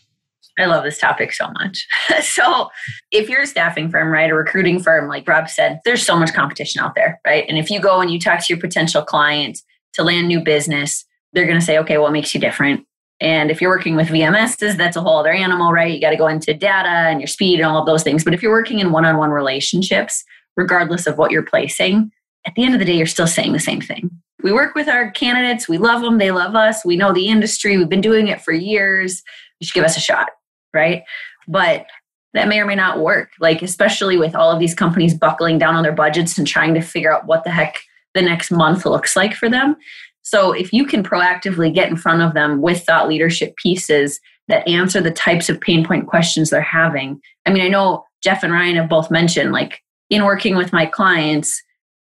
[0.59, 1.87] I love this topic so much.
[2.23, 2.69] so,
[3.11, 6.35] if you're a staffing firm, right, a recruiting firm, like Rob said, there's so much
[6.35, 7.45] competition out there, right?
[7.49, 9.63] And if you go and you talk to your potential clients
[9.95, 12.87] to land new business, they're going to say, okay, what makes you different?
[13.23, 15.95] And if you're working with VMSs, that's a whole other animal, right?
[15.95, 18.25] You got to go into data and your speed and all of those things.
[18.25, 20.25] But if you're working in one on one relationships,
[20.57, 22.11] regardless of what you're placing,
[22.45, 24.11] at the end of the day, you're still saying the same thing.
[24.43, 25.69] We work with our candidates.
[25.69, 26.19] We love them.
[26.19, 26.85] They love us.
[26.85, 27.79] We know the industry.
[27.79, 29.23] We've been doing it for years.
[29.61, 30.31] You should give us a shot,
[30.75, 31.05] right?
[31.47, 31.87] But
[32.35, 33.31] that may or may not work.
[33.39, 36.81] Like, especially with all of these companies buckling down on their budgets and trying to
[36.81, 37.77] figure out what the heck
[38.15, 39.77] the next month looks like for them.
[40.23, 44.67] So if you can proactively get in front of them with thought leadership pieces that
[44.69, 47.21] answer the types of pain point questions they're having.
[47.47, 49.81] I mean, I know Jeff and Ryan have both mentioned like
[50.11, 51.63] in working with my clients,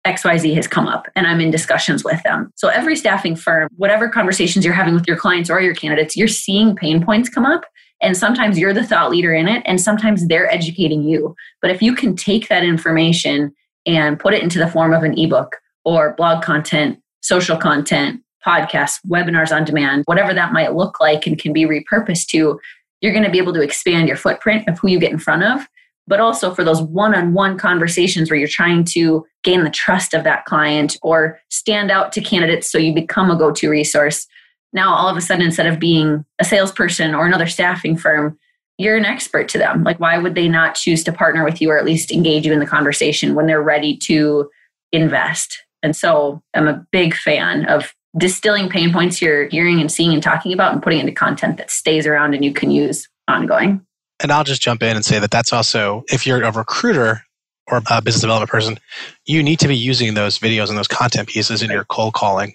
[0.06, 2.52] XYZ has come up and I'm in discussions with them.
[2.54, 6.28] So every staffing firm, whatever conversations you're having with your clients or your candidates, you're
[6.28, 7.64] seeing pain points come up.
[8.02, 11.34] And sometimes you're the thought leader in it, and sometimes they're educating you.
[11.62, 13.54] But if you can take that information
[13.86, 19.00] and put it into the form of an ebook or blog content social content, podcasts,
[19.06, 22.60] webinars on demand, whatever that might look like and can be repurposed to,
[23.00, 25.42] you're going to be able to expand your footprint of who you get in front
[25.42, 25.66] of.
[26.06, 30.14] But also for those one on one conversations where you're trying to gain the trust
[30.14, 34.28] of that client or stand out to candidates so you become a go to resource.
[34.72, 38.38] Now, all of a sudden, instead of being a salesperson or another staffing firm,
[38.78, 39.82] you're an expert to them.
[39.82, 42.52] Like, why would they not choose to partner with you or at least engage you
[42.52, 44.48] in the conversation when they're ready to
[44.92, 45.65] invest?
[45.82, 50.22] And so I'm a big fan of distilling pain points you're hearing and seeing and
[50.22, 53.84] talking about and putting into content that stays around and you can use ongoing.
[54.20, 57.22] And I'll just jump in and say that that's also, if you're a recruiter
[57.70, 58.78] or a business development person,
[59.26, 62.54] you need to be using those videos and those content pieces in your cold calling.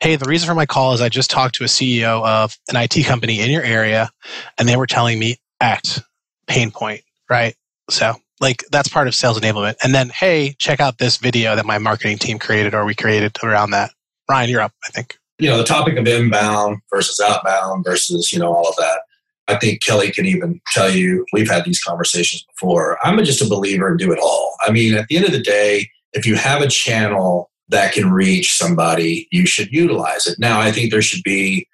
[0.00, 2.76] Hey, the reason for my call is I just talked to a CEO of an
[2.76, 4.10] IT company in your area
[4.58, 6.02] and they were telling me X
[6.46, 7.54] pain point, right?
[7.90, 9.76] So Like that's part of sales enablement.
[9.82, 13.36] And then, hey, check out this video that my marketing team created or we created
[13.42, 13.90] around that.
[14.28, 15.18] Ryan, you're up, I think.
[15.38, 19.00] You know, the topic of inbound versus outbound versus, you know, all of that.
[19.46, 22.98] I think Kelly can even tell you, we've had these conversations before.
[23.02, 24.56] I'm just a believer in do it all.
[24.60, 28.10] I mean, at the end of the day, if you have a channel that can
[28.10, 30.38] reach somebody, you should utilize it.
[30.38, 31.66] Now, I think there should be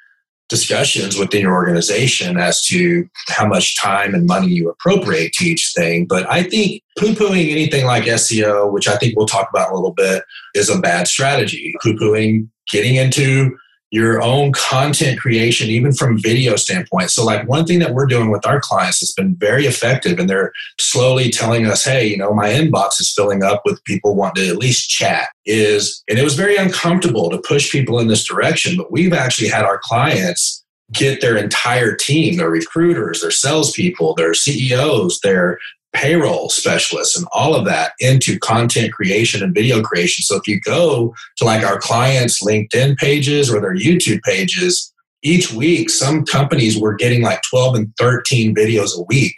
[0.55, 5.73] discussions within your organization as to how much time and money you appropriate to each
[5.75, 6.07] thing.
[6.07, 9.75] But I think poo pooing anything like SEO, which I think we'll talk about a
[9.75, 10.23] little bit,
[10.55, 11.75] is a bad strategy.
[11.83, 13.57] Poo pooing getting into
[13.95, 17.13] your own content creation, even from video standpoint.
[17.13, 20.29] So, like one thing that we're doing with our clients has been very effective, and
[20.29, 24.47] they're slowly telling us, "Hey, you know, my inbox is filling up with people wanting
[24.47, 28.25] to at least chat." Is and it was very uncomfortable to push people in this
[28.25, 34.15] direction, but we've actually had our clients get their entire team, their recruiters, their salespeople,
[34.17, 35.59] their CEOs, their
[35.95, 40.23] payroll specialists and all of that into content creation and video creation.
[40.23, 45.53] So if you go to like our clients' LinkedIn pages or their YouTube pages, each
[45.53, 49.37] week some companies were getting like 12 and 13 videos a week.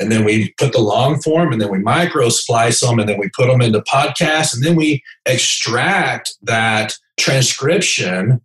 [0.00, 3.18] And then we put the long form and then we micro splice them and then
[3.18, 8.40] we put them into podcasts and then we extract that transcription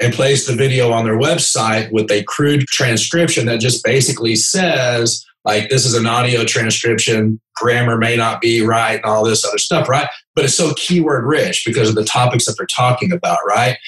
[0.00, 5.24] and place the video on their website with a crude transcription that just basically says,
[5.48, 9.58] like this is an audio transcription grammar may not be right and all this other
[9.58, 13.38] stuff right but it's so keyword rich because of the topics that they're talking about
[13.48, 13.78] right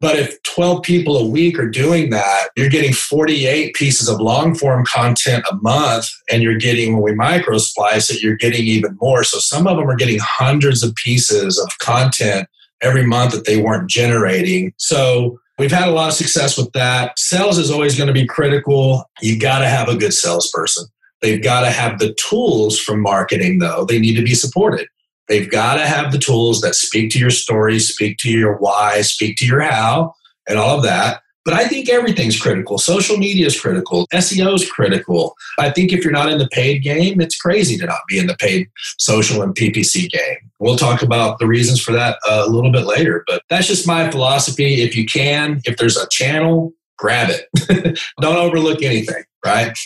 [0.00, 4.54] but if 12 people a week are doing that you're getting 48 pieces of long
[4.54, 8.98] form content a month and you're getting when we micro splice it you're getting even
[9.00, 12.48] more so some of them are getting hundreds of pieces of content
[12.82, 17.18] every month that they weren't generating so We've had a lot of success with that.
[17.18, 19.04] Sales is always going to be critical.
[19.22, 20.86] You got to have a good salesperson.
[21.22, 23.84] They've got to have the tools from marketing, though.
[23.84, 24.88] They need to be supported.
[25.28, 29.00] They've got to have the tools that speak to your story, speak to your why,
[29.00, 30.14] speak to your how,
[30.48, 31.22] and all of that.
[31.46, 32.76] But I think everything's critical.
[32.76, 34.08] Social media is critical.
[34.12, 35.36] SEO is critical.
[35.60, 38.26] I think if you're not in the paid game, it's crazy to not be in
[38.26, 40.38] the paid social and PPC game.
[40.58, 43.22] We'll talk about the reasons for that uh, a little bit later.
[43.28, 44.82] But that's just my philosophy.
[44.82, 48.00] If you can, if there's a channel, grab it.
[48.20, 49.76] Don't overlook anything, right?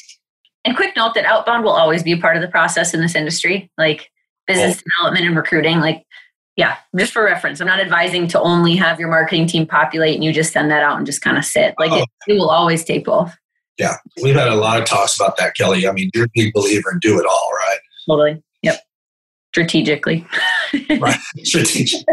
[0.65, 3.15] And quick note that outbound will always be a part of the process in this
[3.15, 4.11] industry, like
[4.47, 4.83] business oh.
[4.97, 5.81] development and recruiting.
[5.81, 6.05] Like,
[6.57, 10.25] yeah, just for reference, I'm not advising to only have your marketing team populate and
[10.25, 11.75] you just send that out and just kind of sit.
[11.79, 12.03] Like, oh.
[12.03, 13.35] it, it will always take both.
[13.79, 15.89] Yeah, we've had a lot of talks about that, Kelly.
[15.89, 17.79] I mean, you're a big believer in do it all, right?
[18.07, 18.43] Totally.
[18.63, 18.83] Yep.
[19.53, 20.27] Strategically.
[20.99, 21.19] right.
[21.45, 22.05] Strategic.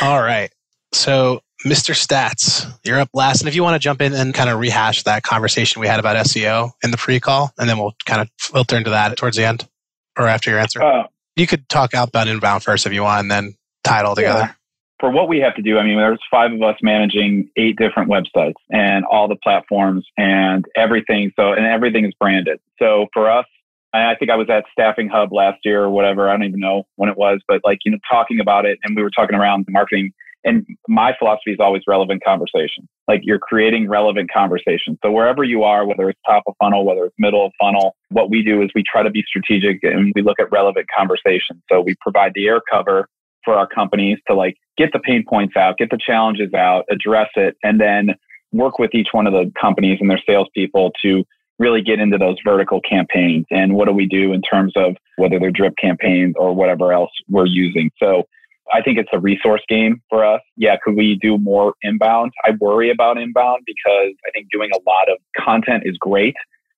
[0.00, 0.50] all right.
[0.94, 1.94] So Mr.
[1.94, 3.40] Statz, you're up last.
[3.40, 5.98] And if you want to jump in and kind of rehash that conversation we had
[5.98, 9.36] about SEO in the pre call, and then we'll kind of filter into that towards
[9.36, 9.68] the end
[10.16, 10.82] or after your answer.
[10.82, 11.04] Uh,
[11.36, 14.40] you could talk outbound, inbound first if you want, and then tie it all together.
[14.40, 14.52] Yeah.
[15.00, 18.10] For what we have to do, I mean, there's five of us managing eight different
[18.10, 21.32] websites and all the platforms and everything.
[21.36, 22.58] So, and everything is branded.
[22.80, 23.46] So for us,
[23.94, 26.28] I think I was at Staffing Hub last year or whatever.
[26.28, 28.96] I don't even know when it was, but like, you know, talking about it and
[28.96, 30.12] we were talking around the marketing
[30.44, 32.88] and my philosophy is always relevant conversation.
[33.06, 34.98] Like you're creating relevant conversation.
[35.04, 38.30] So wherever you are, whether it's top of funnel, whether it's middle of funnel, what
[38.30, 41.62] we do is we try to be strategic and we look at relevant conversation.
[41.70, 43.08] So we provide the air cover
[43.44, 47.28] for our companies to like get the pain points out, get the challenges out, address
[47.36, 48.14] it, and then
[48.52, 51.24] work with each one of the companies and their salespeople to
[51.58, 55.38] really get into those vertical campaigns and what do we do in terms of whether
[55.40, 57.90] they're drip campaigns or whatever else we're using.
[58.00, 58.24] So
[58.72, 60.40] I think it's a resource game for us.
[60.56, 62.32] Yeah, could we do more inbound?
[62.44, 66.34] I worry about inbound because I think doing a lot of content is great,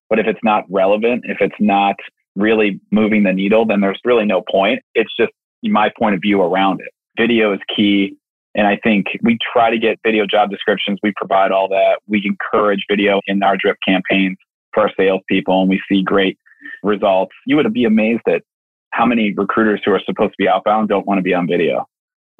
[0.09, 1.95] but if it's not relevant, if it's not
[2.35, 4.79] really moving the needle, then there's really no point.
[4.95, 5.31] It's just
[5.63, 6.91] my point of view around it.
[7.17, 8.15] Video is key.
[8.55, 10.99] And I think we try to get video job descriptions.
[11.03, 11.99] We provide all that.
[12.07, 14.37] We encourage video in our drip campaigns
[14.73, 16.37] for our salespeople, and we see great
[16.83, 17.33] results.
[17.45, 18.43] You would be amazed at
[18.91, 21.87] how many recruiters who are supposed to be outbound don't want to be on video?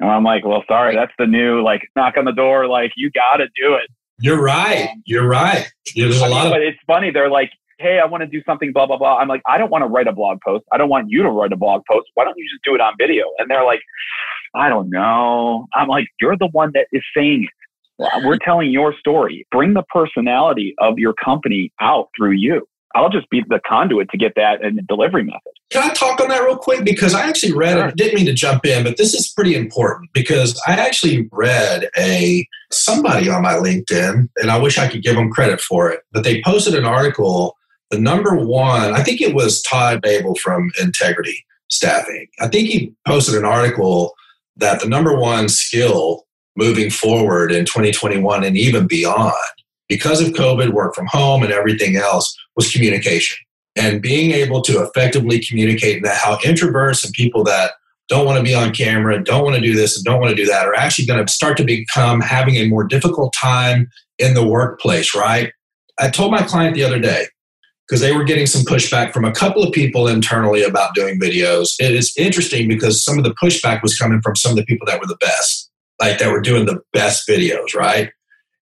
[0.00, 2.66] And I'm like, well, sorry, that's the new like knock on the door.
[2.66, 3.90] Like you got to do it.
[4.18, 4.90] You're right.
[5.06, 5.72] You're right.
[5.96, 6.52] There's a lot of.
[6.52, 7.10] But it's funny.
[7.10, 9.18] They're like, hey, I want to do something, blah blah blah.
[9.18, 10.64] I'm like, I don't want to write a blog post.
[10.72, 12.08] I don't want you to write a blog post.
[12.14, 13.24] Why don't you just do it on video?
[13.38, 13.80] And they're like,
[14.54, 15.66] I don't know.
[15.74, 17.50] I'm like, you're the one that is saying it.
[18.24, 19.46] We're telling your story.
[19.50, 22.66] Bring the personality of your company out through you.
[22.94, 25.52] I'll just be the conduit to get that and the delivery method.
[25.70, 26.84] Can I talk on that real quick?
[26.84, 27.88] Because I actually read sure.
[27.88, 27.96] it.
[27.96, 32.46] Didn't mean to jump in, but this is pretty important because I actually read a
[32.70, 36.24] somebody on my LinkedIn, and I wish I could give them credit for it, but
[36.24, 37.56] they posted an article
[37.92, 42.26] the number one, I think it was Todd Bavol from Integrity Staffing.
[42.40, 44.14] I think he posted an article
[44.56, 46.26] that the number one skill
[46.56, 49.34] moving forward in 2021 and even beyond,
[49.92, 53.36] because of COVID, work from home, and everything else, was communication.
[53.76, 57.72] And being able to effectively communicate that how introverts and people that
[58.08, 60.42] don't want to be on camera, don't want to do this, and don't want to
[60.42, 63.86] do that are actually going to start to become having a more difficult time
[64.18, 65.52] in the workplace, right?
[66.00, 67.26] I told my client the other day,
[67.86, 71.74] because they were getting some pushback from a couple of people internally about doing videos.
[71.78, 74.86] It is interesting because some of the pushback was coming from some of the people
[74.86, 78.10] that were the best, like that were doing the best videos, right?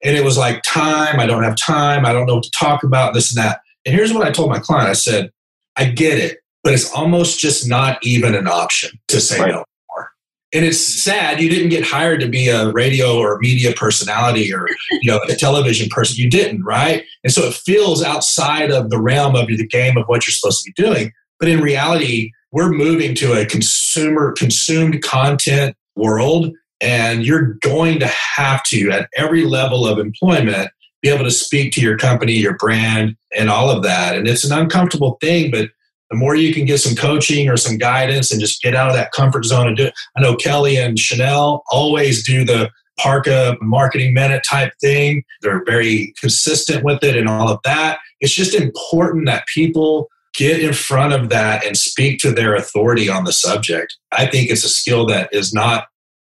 [0.02, 2.82] And it was like, time, I don't have time, I don't know what to talk
[2.82, 3.60] about, this and that.
[3.84, 5.30] And here's what I told my client I said,
[5.76, 9.50] I get it, but it's almost just not even an option to say right.
[9.50, 10.10] no more.
[10.52, 14.66] And it's sad you didn't get hired to be a radio or media personality or
[14.90, 16.16] you know a television person.
[16.16, 17.04] You didn't, right?
[17.24, 20.64] And so it feels outside of the realm of the game of what you're supposed
[20.64, 21.12] to be doing.
[21.38, 28.06] But in reality, we're moving to a consumer consumed content world and you're going to
[28.06, 30.70] have to at every level of employment
[31.02, 34.44] be able to speak to your company your brand and all of that and it's
[34.44, 35.70] an uncomfortable thing but
[36.10, 38.96] the more you can get some coaching or some guidance and just get out of
[38.96, 39.94] that comfort zone and do it.
[40.16, 45.22] I know Kelly and Chanel always do the Parqa marketing minute type thing.
[45.40, 48.00] They're very consistent with it and all of that.
[48.20, 53.08] It's just important that people get in front of that and speak to their authority
[53.08, 53.96] on the subject.
[54.12, 55.86] I think it's a skill that is not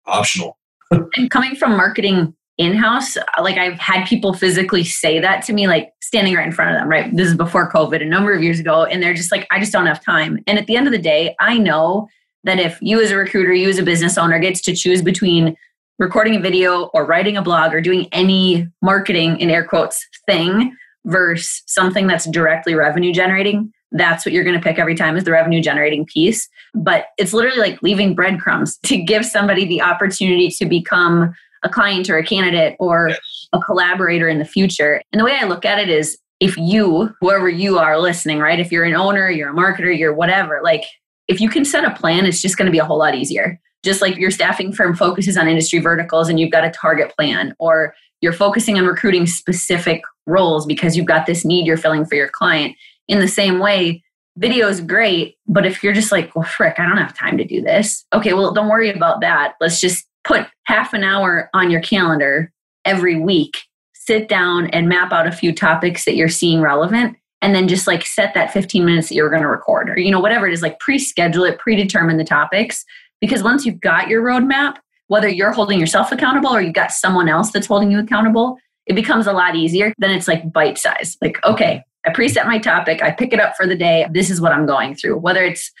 [0.09, 0.57] optional.
[0.91, 5.67] and coming from marketing in house, like I've had people physically say that to me,
[5.67, 7.15] like standing right in front of them, right?
[7.15, 8.83] This is before COVID, a number of years ago.
[8.83, 10.39] And they're just like, I just don't have time.
[10.45, 12.07] And at the end of the day, I know
[12.43, 15.55] that if you as a recruiter, you as a business owner gets to choose between
[15.99, 20.75] recording a video or writing a blog or doing any marketing in air quotes thing
[21.05, 25.23] versus something that's directly revenue generating, that's what you're going to pick every time is
[25.23, 26.47] the revenue generating piece.
[26.73, 32.09] But it's literally like leaving breadcrumbs to give somebody the opportunity to become a client
[32.09, 33.11] or a candidate or
[33.51, 35.01] a collaborator in the future.
[35.11, 38.59] And the way I look at it is if you, whoever you are listening, right?
[38.59, 40.85] If you're an owner, you're a marketer, you're whatever, like
[41.27, 43.59] if you can set a plan, it's just going to be a whole lot easier.
[43.83, 47.55] Just like your staffing firm focuses on industry verticals and you've got a target plan,
[47.59, 52.15] or you're focusing on recruiting specific roles because you've got this need you're filling for
[52.15, 52.75] your client.
[53.09, 54.03] In the same way,
[54.37, 57.43] video is great, but if you're just like, well, frick, I don't have time to
[57.43, 58.05] do this.
[58.13, 59.55] Okay, well, don't worry about that.
[59.59, 62.53] Let's just put half an hour on your calendar
[62.85, 63.57] every week,
[63.95, 67.87] sit down and map out a few topics that you're seeing relevant, and then just
[67.87, 70.53] like set that 15 minutes that you're going to record, or you know, whatever it
[70.53, 72.85] is, like pre schedule it, predetermine the topics.
[73.21, 77.27] Because once you've got your roadmap, whether you're holding yourself accountable or you've got someone
[77.27, 79.93] else that's holding you accountable, it becomes a lot easier.
[79.99, 81.15] Then it's like bite size.
[81.21, 84.07] Like, okay, I preset my topic, I pick it up for the day.
[84.11, 85.71] This is what I'm going through, whether it's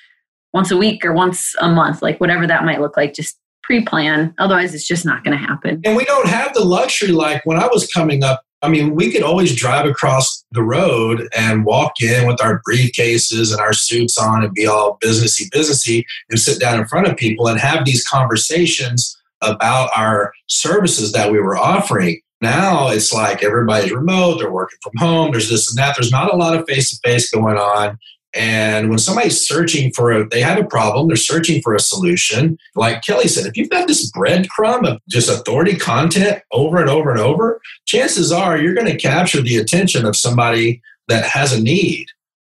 [0.53, 4.33] once a week or once a month, like whatever that might look like, just pre-plan.
[4.37, 5.81] Otherwise, it's just not going to happen.
[5.83, 8.43] And we don't have the luxury like when I was coming up.
[8.61, 13.51] I mean, we could always drive across the road and walk in with our briefcases
[13.51, 17.15] and our suits on and be all businessy, businessy, and sit down in front of
[17.15, 22.19] people and have these conversations about our services that we were offering.
[22.41, 25.95] Now it's like everybody's remote, they're working from home, there's this and that.
[25.97, 27.99] There's not a lot of face to face going on.
[28.35, 32.57] And when somebody's searching for a, they have a problem, they're searching for a solution.
[32.75, 37.09] Like Kelly said, if you've got this breadcrumb of just authority content over and over
[37.09, 41.61] and over, chances are you're going to capture the attention of somebody that has a
[41.61, 42.05] need.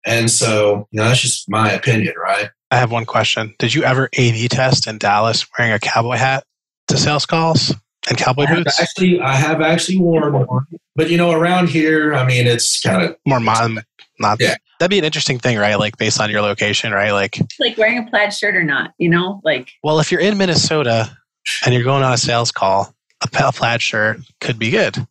[0.06, 2.48] And so, you know, that's just my opinion, right?
[2.70, 3.54] I have one question.
[3.58, 6.44] Did you ever A/B test in Dallas wearing a cowboy hat
[6.88, 7.74] to sales calls
[8.08, 8.80] and cowboy I boots?
[8.80, 13.02] Actually, I have actually worn one, but you know, around here, I mean, it's kind
[13.02, 13.82] of more modern.
[14.18, 14.56] Not yeah.
[14.78, 15.78] That'd be an interesting thing, right?
[15.78, 17.12] Like based on your location, right?
[17.12, 19.40] Like like wearing a plaid shirt or not, you know?
[19.44, 21.16] Like Well, if you're in Minnesota
[21.64, 25.06] and you're going on a sales call, a plaid shirt could be good.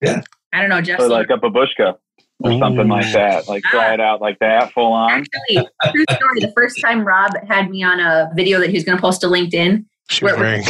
[0.00, 0.22] Yeah.
[0.52, 1.00] I don't know, Jeff.
[1.00, 1.96] Or like a babushka
[2.42, 3.48] or something like that.
[3.48, 5.10] Like try it out like that, full on.
[5.10, 6.40] Actually, true story.
[6.40, 9.20] The first time Rob had me on a video that he was going to post
[9.22, 10.64] to LinkedIn, she where wearing.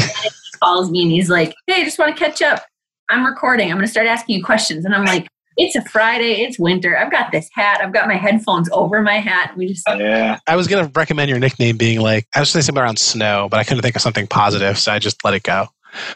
[0.52, 2.64] He calls me and he's like, "Hey, I just want to catch up.
[3.08, 3.70] I'm recording.
[3.70, 6.42] I'm going to start asking you questions." And I'm like, it's a Friday.
[6.42, 6.96] It's winter.
[6.96, 7.80] I've got this hat.
[7.82, 9.56] I've got my headphones over my hat.
[9.56, 10.38] We just yeah.
[10.46, 13.60] I was gonna recommend your nickname being like I was saying something around snow, but
[13.60, 15.66] I couldn't think of something positive, so I just let it go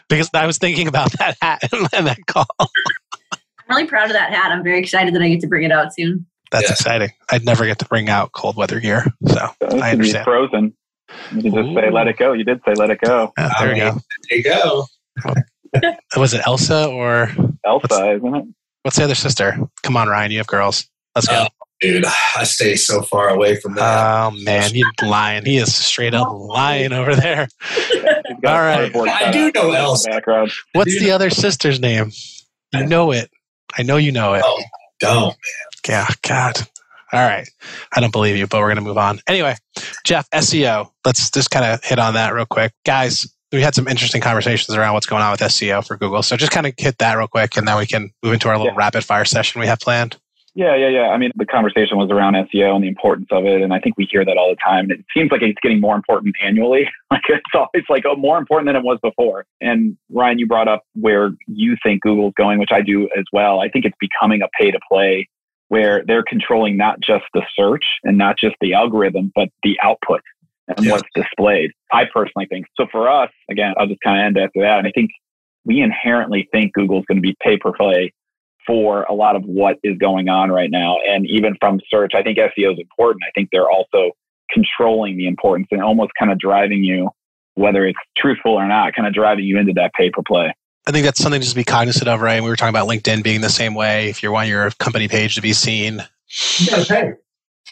[0.09, 2.47] because I was thinking about that hat and that call.
[2.59, 4.51] I'm really proud of that hat.
[4.51, 6.25] I'm very excited that I get to bring it out soon.
[6.51, 6.73] That's yeah.
[6.73, 7.09] exciting.
[7.29, 10.23] I'd never get to bring out cold weather gear, so I understand.
[10.23, 10.73] Frozen.
[11.33, 11.75] You can just Ooh.
[11.75, 13.99] say "Let it go." You did say "Let it go." Yeah, there you go.
[14.29, 14.85] There you go.
[16.17, 17.29] was it Elsa or
[17.65, 18.15] Elsa?
[18.15, 18.45] Isn't it?
[18.83, 19.57] What's the other sister?
[19.83, 20.31] Come on, Ryan.
[20.31, 20.87] You have girls.
[21.15, 21.45] Let's go.
[21.45, 22.05] Oh, dude,
[22.35, 24.27] I stay so far away from that.
[24.27, 25.45] Oh man, he's lying.
[25.45, 27.47] He is straight up lying over there.
[28.45, 28.95] All right.
[28.95, 30.09] I do know Elsa.
[30.09, 30.51] Background.
[30.73, 32.11] What's the other sister's name?
[32.73, 33.29] You know it.
[33.77, 34.43] I know you know it.
[34.45, 34.61] Oh,
[34.99, 35.35] don't.
[35.87, 36.55] Yeah, God.
[37.13, 37.47] All right.
[37.95, 39.19] I don't believe you, but we're going to move on.
[39.27, 39.55] Anyway,
[40.05, 40.89] Jeff, SEO.
[41.05, 42.73] Let's just kind of hit on that real quick.
[42.85, 46.21] Guys, we had some interesting conversations around what's going on with SEO for Google.
[46.21, 48.57] So just kind of hit that real quick, and then we can move into our
[48.57, 48.77] little Yeah.
[48.77, 50.17] rapid fire session we have planned.
[50.53, 51.09] Yeah, yeah, yeah.
[51.09, 53.95] I mean, the conversation was around SEO and the importance of it, and I think
[53.95, 54.85] we hear that all the time.
[54.85, 56.89] And it seems like it's getting more important annually.
[57.09, 59.45] Like it's always like oh, more important than it was before.
[59.61, 63.61] And Ryan, you brought up where you think Google's going, which I do as well.
[63.61, 65.29] I think it's becoming a pay to play
[65.69, 70.21] where they're controlling not just the search and not just the algorithm, but the output
[70.67, 70.93] and Yeah.
[70.93, 71.71] what's displayed.
[71.91, 72.87] I personally think so.
[72.91, 74.79] For us, again, I'll just kind of end after that.
[74.79, 75.11] And I think
[75.65, 78.13] we inherently think Google's going to be pay per play
[78.65, 80.97] for a lot of what is going on right now.
[81.07, 83.23] And even from search, I think SEO is important.
[83.25, 84.11] I think they're also
[84.49, 87.09] controlling the importance and almost kind of driving you,
[87.55, 90.53] whether it's truthful or not, kind of driving you into that pay per play.
[90.87, 92.41] I think that's something to just be cognizant of, right?
[92.41, 94.07] We were talking about LinkedIn being the same way.
[94.09, 96.01] If you want your company page to be seen,
[96.59, 97.03] You gotta pay.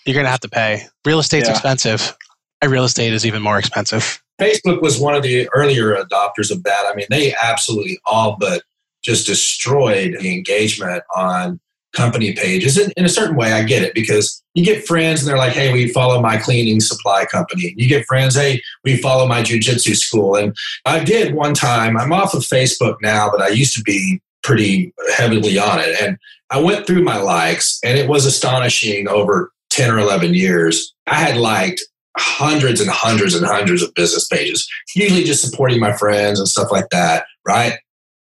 [0.05, 0.83] you're going to have to pay.
[1.05, 1.53] Real estate's Yeah.
[1.53, 2.15] expensive.
[2.61, 4.21] And real estate is even more expensive.
[4.39, 6.85] Facebook was one of the earlier adopters of that.
[6.91, 8.63] I mean, they absolutely all but
[9.01, 11.59] just destroyed the engagement on
[11.95, 12.77] company pages.
[12.77, 15.53] In, in a certain way, I get it because you get friends and they're like,
[15.53, 17.73] hey, we follow my cleaning supply company.
[17.77, 20.35] You get friends, hey, we follow my jujitsu school.
[20.35, 24.21] And I did one time, I'm off of Facebook now, but I used to be
[24.43, 25.99] pretty heavily on it.
[26.01, 26.17] And
[26.51, 30.93] I went through my likes and it was astonishing over 10 or 11 years.
[31.07, 31.81] I had liked
[32.17, 36.71] hundreds and hundreds and hundreds of business pages, usually just supporting my friends and stuff
[36.71, 37.77] like that, right?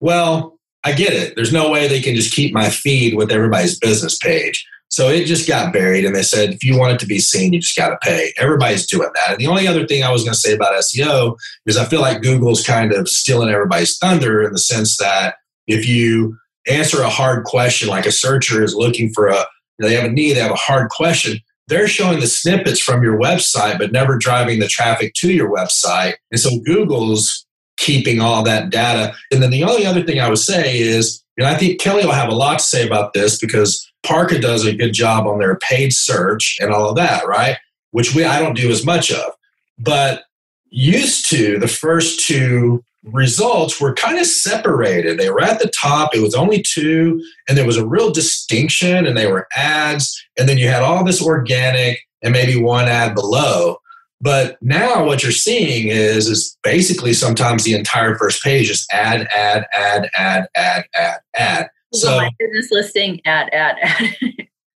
[0.01, 0.56] Well,
[0.87, 1.35] I get it.
[1.35, 4.65] There's no way they can just keep my feed with everybody's business page.
[4.89, 7.53] So it just got buried, and they said, if you want it to be seen,
[7.53, 8.33] you just got to pay.
[8.39, 9.33] Everybody's doing that.
[9.33, 12.01] And the only other thing I was going to say about SEO is I feel
[12.01, 15.35] like Google's kind of stealing everybody's thunder in the sense that
[15.67, 16.37] if you
[16.69, 19.45] answer a hard question, like a searcher is looking for a,
[19.81, 23.19] they have a need, they have a hard question, they're showing the snippets from your
[23.19, 26.15] website, but never driving the traffic to your website.
[26.31, 27.46] And so Google's
[27.77, 29.15] keeping all that data.
[29.31, 32.13] And then the only other thing I would say is, and I think Kelly will
[32.13, 35.57] have a lot to say about this because Parqa does a good job on their
[35.57, 37.57] paid search and all of that, right?
[37.91, 39.33] Which we I don't do as much of.
[39.79, 40.25] But
[40.71, 45.19] used to the first two results were kind of separated.
[45.19, 49.07] They were at the top, it was only two, and there was a real distinction,
[49.07, 53.15] and they were ads, and then you had all this organic and maybe one ad
[53.15, 53.77] below.
[54.21, 59.29] But now what you're seeing is is basically sometimes the entire first page is ad,
[59.35, 61.69] ad, ad, ad, ad, ad, ad.
[61.93, 64.17] So my business listing, ad, ad, ad.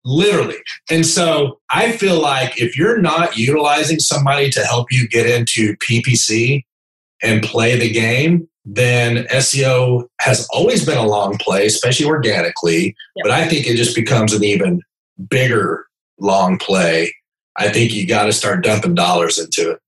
[0.04, 0.56] literally.
[0.90, 5.76] And so I feel like if you're not utilizing somebody to help you get into
[5.76, 6.64] PPC
[7.22, 12.94] and play the game, then SEO has always been a long play, especially organically.
[13.16, 13.24] Yep.
[13.24, 14.82] But I think it just becomes an even
[15.28, 15.86] bigger
[16.18, 17.12] long play.
[17.58, 19.80] I think you got to start dumping dollars into it.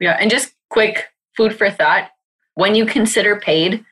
[0.00, 1.06] Yeah, and just quick
[1.36, 2.10] food for thought.
[2.54, 3.84] When you consider paid,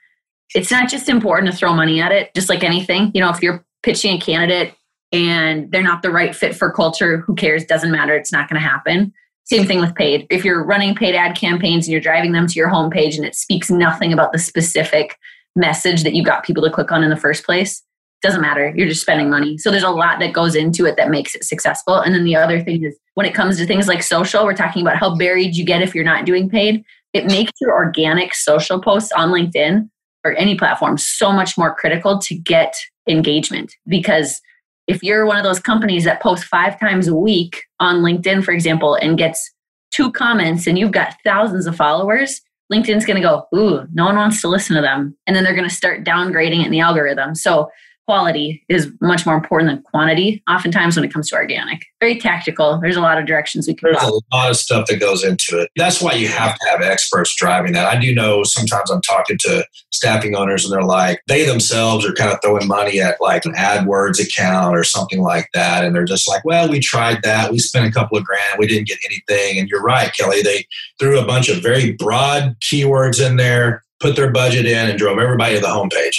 [0.55, 3.11] it's not just important to throw money at it, just like anything.
[3.15, 4.75] You know, if you're pitching a candidate
[5.13, 7.65] and they're not the right fit for culture, who cares?
[7.65, 8.15] Doesn't matter.
[8.15, 9.13] It's not going to happen.
[9.45, 10.27] Same thing with paid.
[10.31, 13.37] If you're running paid ad campaigns and you're driving them to your homepage and it
[13.37, 15.17] speaks nothing about the specific
[15.55, 17.83] message that you got people to click on in the first place,
[18.23, 18.73] doesn't matter.
[18.75, 19.59] You're just spending money.
[19.59, 21.97] So there's a lot that goes into it that makes it successful.
[21.97, 24.83] And then the other thing is when it comes to things like social, we're talking
[24.83, 26.85] about how buried you get if you're not doing paid.
[27.13, 29.89] It makes your organic social posts on LinkedIn
[30.25, 32.75] or any platform so much more critical to get
[33.09, 34.41] engagement because
[34.87, 38.53] if you're one of those companies that posts five times a week on LinkedIn, for
[38.53, 39.53] example, and gets
[39.93, 42.41] two comments and you've got thousands of followers,
[42.73, 45.17] LinkedIn's going to go, ooh, no one wants to listen to them.
[45.27, 47.35] And then they're going to start downgrading it in the algorithm.
[47.35, 47.71] So
[48.07, 51.85] quality is much more important than quantity, oftentimes when it comes to organic.
[52.01, 52.79] Very tactical.
[52.81, 54.21] There's a lot of directions we can There's go.
[54.33, 55.71] a lot of stuff that goes into it.
[55.77, 57.87] That's why you have to have experts driving that.
[57.87, 62.13] I do know sometimes I'm talking to staffing owners and they're like, they themselves are
[62.13, 65.85] kind of throwing money at like an AdWords account or something like that.
[65.85, 67.51] And they're just like, well, we tried that.
[67.51, 68.57] We spent a couple of grand.
[68.59, 69.59] We didn't get anything.
[69.59, 70.43] And you're right, Kelly.
[70.43, 70.65] They
[71.01, 75.19] threw a bunch of very broad keywords in there, put their budget in, and drove
[75.19, 76.17] everybody to the homepage.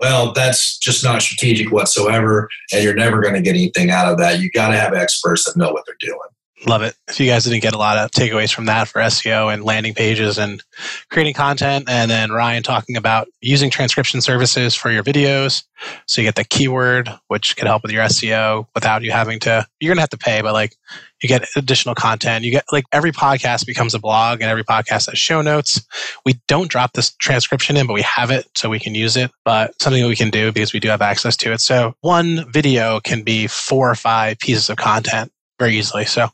[0.00, 4.18] Well, that's just not strategic whatsoever, and you're never going to get anything out of
[4.18, 4.40] that.
[4.40, 6.18] You got to have experts that know what they're doing.
[6.66, 6.94] Love it.
[7.08, 9.94] If you guys didn't get a lot of takeaways from that for SEO and landing
[9.94, 10.62] pages and
[11.10, 15.64] creating content, and then Ryan talking about using transcription services for your videos.
[16.06, 19.66] So you get the keyword, which can help with your SEO without you having to,
[19.80, 20.76] you're going to have to pay, but like
[21.22, 22.44] you get additional content.
[22.44, 25.80] You get like every podcast becomes a blog and every podcast has show notes.
[26.24, 29.30] We don't drop this transcription in, but we have it so we can use it,
[29.44, 31.60] but something we can do because we do have access to it.
[31.60, 36.06] So one video can be four or five pieces of content very easily.
[36.06, 36.30] So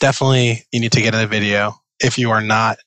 [0.00, 2.78] definitely you need to get in a video if you are not.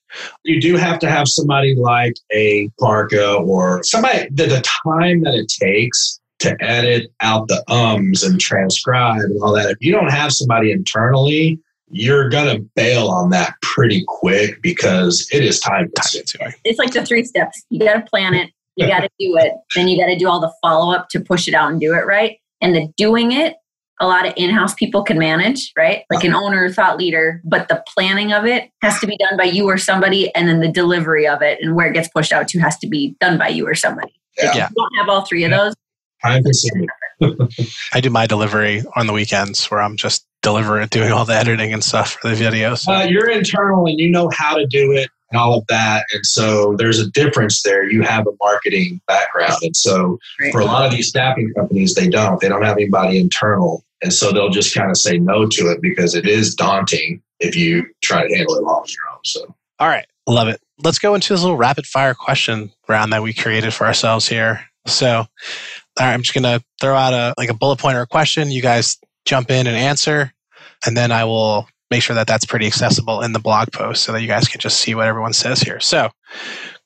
[0.44, 5.48] You do have to have somebody like a Parqa or somebody the time that it
[5.48, 9.70] takes to edit out the ums and transcribe and all that.
[9.70, 11.58] If you don't have somebody internally,
[11.90, 16.54] you're gonna bail on that pretty quick because it is time consuming.
[16.64, 17.64] It's like the three steps.
[17.70, 20.28] You got to plan it, you got to do it, then you got to do
[20.28, 22.38] all the follow up to push it out and do it right.
[22.60, 23.56] And the doing it
[24.00, 26.04] a lot of in-house people can manage, right?
[26.10, 29.44] Like an owner, thought leader, but the planning of it has to be done by
[29.44, 32.48] you or somebody, and then the delivery of it and where it gets pushed out
[32.48, 34.14] to has to be done by you or somebody.
[34.38, 34.48] Yeah.
[34.48, 35.74] If you don't have all three of those,
[36.22, 36.88] time consuming.
[37.92, 41.72] I do my delivery on the weekends where I'm just delivering, doing all the editing
[41.72, 42.88] and stuff for the videos.
[42.88, 46.06] Uh, you're internal and you know how to do it and all of that.
[46.12, 47.88] And so there's a difference there.
[47.90, 49.58] You have a marketing background.
[49.62, 50.18] And so
[50.50, 52.40] for a lot of these staffing companies, they don't.
[52.40, 53.84] They don't have anybody internal.
[54.02, 57.54] And so they'll just kind of say no to it because it is daunting if
[57.54, 59.18] you try to handle it all on your own.
[59.24, 60.60] So, all right, love it.
[60.82, 64.64] Let's go into this little rapid fire question round that we created for ourselves here.
[64.86, 65.26] So,
[66.00, 68.50] all right, I'm just gonna throw out a like a bullet point or a question.
[68.50, 70.32] You guys jump in and answer,
[70.86, 74.12] and then I will make sure that that's pretty accessible in the blog post so
[74.12, 75.78] that you guys can just see what everyone says here.
[75.78, 76.08] So,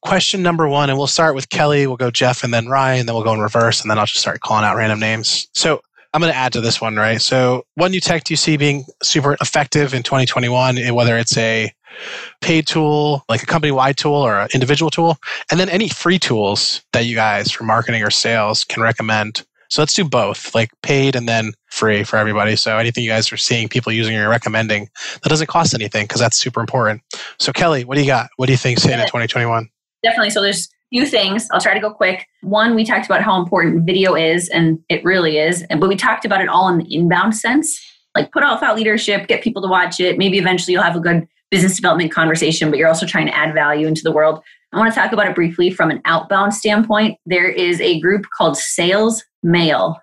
[0.03, 1.87] question number one, and we'll start with Kelly.
[1.87, 3.07] We'll go Jeff, and then Ryan.
[3.07, 5.47] Then we'll go in reverse, and then I'll just start calling out random names.
[5.53, 5.81] So,
[6.13, 7.21] I'm going to add to this one, right?
[7.21, 11.37] So, what new tech do you see being super effective in 2021, eh, whether it's
[11.37, 11.73] a
[12.41, 15.17] paid tool, like a company wide tool or an individual tool?
[15.51, 19.45] And then any free tools that you guys for marketing or sales can recommend.
[19.71, 22.55] So, let's do both, like paid and then free for everybody.
[22.55, 24.89] So, anything you guys are seeing people using or recommending
[25.23, 27.03] that doesn't cost anything because that's super important.
[27.39, 28.29] So, Kelly, what do you got?
[28.37, 29.69] What do you think hitting in 2021?
[30.03, 30.31] Definitely.
[30.31, 31.49] So, there's a few things.
[31.53, 32.27] I'll try to go quick.
[32.43, 35.65] One, we talked about how important video is, and it really is.
[35.71, 37.81] But we talked about it all in the inbound sense.
[38.15, 40.19] Like put out thought leadership, get people to watch it.
[40.19, 43.55] Maybe eventually you'll have a good business development conversation, but you're also trying to add
[43.55, 44.43] value into the world.
[44.73, 47.17] I want to talk about it briefly from an outbound standpoint.
[47.27, 49.97] There is a group called Sales Mail.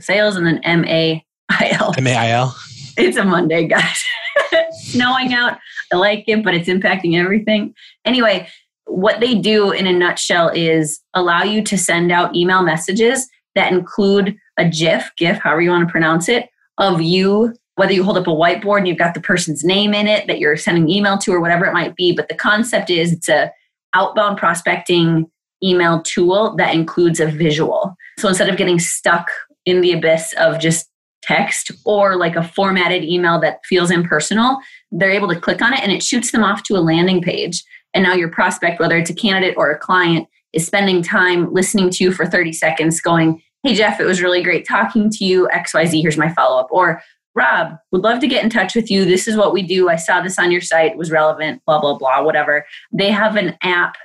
[0.00, 1.94] Sales and then M A I L.
[1.96, 2.54] M A I L.
[2.98, 4.04] It's a Monday, guys.
[4.82, 5.56] Snowing out.
[5.94, 7.72] I like it, but it's impacting everything.
[8.04, 8.46] Anyway,
[8.84, 13.72] what they do in a nutshell is allow you to send out email messages that
[13.72, 18.18] include a GIF, GIF, however you want to pronounce it, of you, whether you hold
[18.18, 21.18] up a whiteboard and you've got the person's name in it that you're sending email
[21.18, 22.12] to or whatever it might be.
[22.12, 23.50] But the concept is it's a
[23.94, 25.30] outbound prospecting
[25.62, 27.94] email tool that includes a visual.
[28.18, 29.30] So instead of getting stuck
[29.64, 30.88] in the abyss of just
[31.22, 34.58] text or like a formatted email that feels impersonal,
[34.90, 37.62] they're able to click on it and it shoots them off to a landing page
[37.94, 41.90] and now your prospect, whether it's a candidate or a client, is spending time listening
[41.90, 45.48] to you for 30 seconds, going, Hey, Jeff, it was really great talking to you.
[45.54, 46.68] XYZ, here's my follow up.
[46.70, 47.00] Or,
[47.34, 49.04] Rob, would love to get in touch with you.
[49.04, 49.88] This is what we do.
[49.88, 52.66] I saw this on your site, it was relevant, blah, blah, blah, whatever.
[52.92, 53.96] They have an app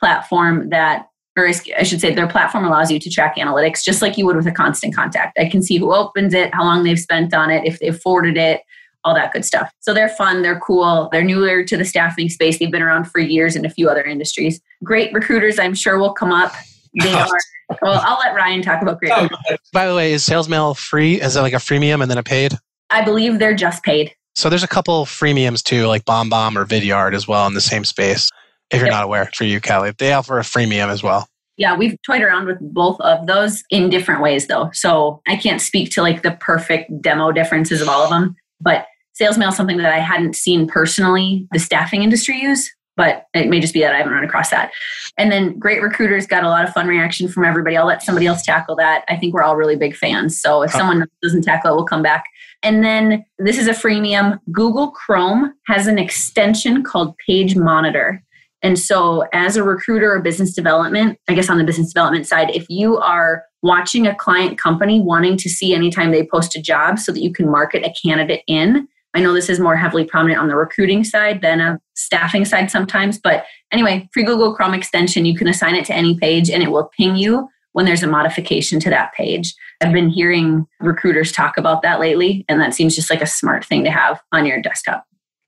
[0.00, 1.06] platform that,
[1.36, 1.52] or I
[1.84, 4.52] should say, their platform allows you to track analytics just like you would with a
[4.52, 5.38] constant contact.
[5.38, 8.36] I can see who opens it, how long they've spent on it, if they've forwarded
[8.36, 8.62] it,
[9.04, 9.72] all that good stuff.
[9.80, 12.58] So they're fun, they're cool, they're newer to the staffing space.
[12.58, 14.60] They've been around for years in a few other industries.
[14.84, 16.52] Great recruiters, I'm sure, will come up.
[17.00, 17.38] They are.
[17.80, 19.12] Well, I'll let Ryan talk about great.
[19.14, 19.28] Oh,
[19.72, 21.20] by the way, is SalesMail free?
[21.20, 22.52] Is it like a freemium and then a paid?
[22.92, 24.14] I believe they're just paid.
[24.34, 27.84] So there's a couple freemiums too, like BombBomb or Vidyard as well in the same
[27.84, 28.30] space.
[28.70, 28.94] If you're yep.
[28.94, 31.28] not aware, for you, Kelly, they offer a freemium as well.
[31.58, 34.70] Yeah, we've toyed around with both of those in different ways, though.
[34.72, 38.86] So I can't speak to like the perfect demo differences of all of them, but
[39.12, 43.48] sales mail is something that I hadn't seen personally the staffing industry use, but it
[43.50, 44.72] may just be that I haven't run across that.
[45.18, 47.76] And then Great Recruiters got a lot of fun reaction from everybody.
[47.76, 49.04] I'll let somebody else tackle that.
[49.08, 50.40] I think we're all really big fans.
[50.40, 52.24] So if someone doesn't tackle it, we'll come back.
[52.62, 54.38] And then this is a freemium.
[54.50, 58.22] Google Chrome has an extension called Page Monitor.
[58.62, 62.54] And so, as a recruiter or business development, I guess on the business development side,
[62.54, 66.98] if you are watching a client company wanting to see anytime they post a job
[66.98, 70.40] so that you can market a candidate in, I know this is more heavily prominent
[70.40, 73.18] on the recruiting side than a staffing side sometimes.
[73.18, 76.70] But anyway, free Google Chrome extension, you can assign it to any page and it
[76.70, 79.54] will ping you when there's a modification to that page.
[79.82, 83.64] I've been hearing recruiters talk about that lately, and that seems just like a smart
[83.64, 85.04] thing to have on your desktop.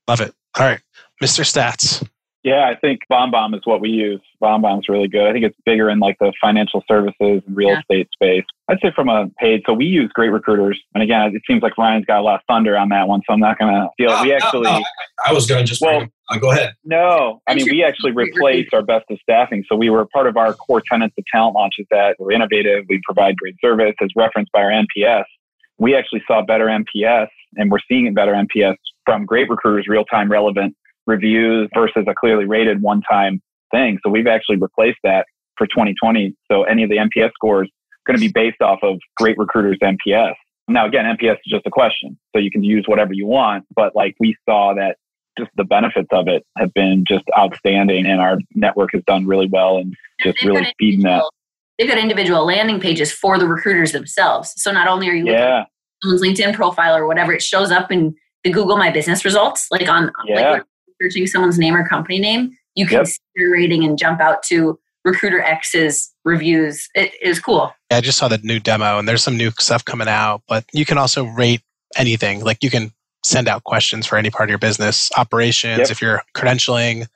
[0.07, 0.33] Love it.
[0.57, 0.81] All right,
[1.23, 1.43] Mr.
[1.43, 2.07] Statz.
[2.45, 4.21] Yeah, I think BombBomb is what we use.
[4.39, 5.27] BombBomb's really good.
[5.27, 7.79] I think it's bigger in like the financial services and real yeah.
[7.79, 8.45] estate space.
[8.69, 10.79] I'd say from a paid, so we use great recruiters.
[10.93, 13.33] And again, it seems like Ryan's got a lot of thunder on that one, so
[13.33, 14.21] I'm not going to steal it.
[14.21, 14.61] We actually.
[14.61, 14.85] No, no.
[15.25, 15.81] I was going to just.
[15.81, 16.75] Well, uh, go ahead.
[16.83, 19.63] No, I mean, we actually replaced our best of staffing.
[19.67, 22.85] So we were part of our core tenants of talent launches that we're innovative.
[22.87, 25.23] We provide great service as referenced by our NPS.
[25.79, 27.27] We actually saw better NPS
[27.57, 30.75] and we're seeing better NPS from great recruiters, real time relevant
[31.05, 33.41] reviews versus a ClearlyRated one time
[33.71, 33.99] thing.
[34.03, 35.25] So we've actually replaced that
[35.57, 36.35] for 2020.
[36.51, 37.69] So any of the NPS scores
[38.05, 40.33] going to be based off of great recruiters NPS.
[40.67, 42.17] Now again, NPS is just a question.
[42.35, 44.97] So you can use whatever you want, but like we saw that
[45.37, 49.49] just the benefits of it have been just outstanding and our network has done really
[49.51, 51.23] well and just really speeding that.
[51.77, 54.53] They've got individual landing pages for the recruiters themselves.
[54.55, 55.61] So not only are you looking yeah.
[55.61, 55.67] at
[56.01, 59.89] someone's LinkedIn profile or whatever, it shows up in the Google My Business results, like
[59.89, 60.51] on yeah.
[60.51, 60.63] like
[61.01, 63.07] searching someone's name or company name, you can yep.
[63.07, 66.89] see your rating and jump out to Recruiter X's reviews.
[66.95, 67.71] It is cool.
[67.91, 70.65] Yeah, I just saw the new demo and there's some new stuff coming out, but
[70.73, 71.61] you can also rate
[71.95, 72.43] anything.
[72.43, 72.91] Like you can
[73.23, 75.91] send out questions for any part of your business, operations, yep.
[75.91, 77.07] if you're credentialing,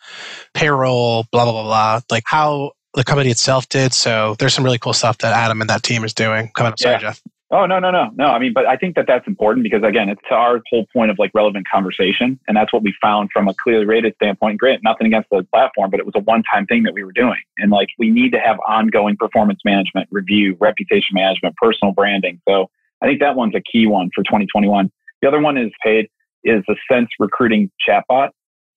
[0.53, 1.99] payroll, blah, blah, blah, blah.
[2.11, 3.93] Like how the company itself did.
[3.93, 6.51] So there's some really cool stuff that Adam and that team is doing.
[6.55, 6.99] Come on, sorry, yeah.
[6.99, 7.21] Jeff.
[7.51, 8.25] Oh no no no no!
[8.25, 11.09] I mean, but I think that that's important because again, it's to our whole point
[11.09, 14.59] of like relevant conversation, and that's what we found from a ClearlyRated standpoint.
[14.59, 17.41] Great, nothing against the platform, but it was a one-time thing that we were doing,
[17.57, 22.39] and like we need to have ongoing performance management, review, reputation management, personal branding.
[22.47, 22.69] So
[23.01, 24.91] I think that one's a key one for 2021.
[25.21, 26.07] The other one is paid
[26.43, 28.29] is the Sense recruiting chatbot.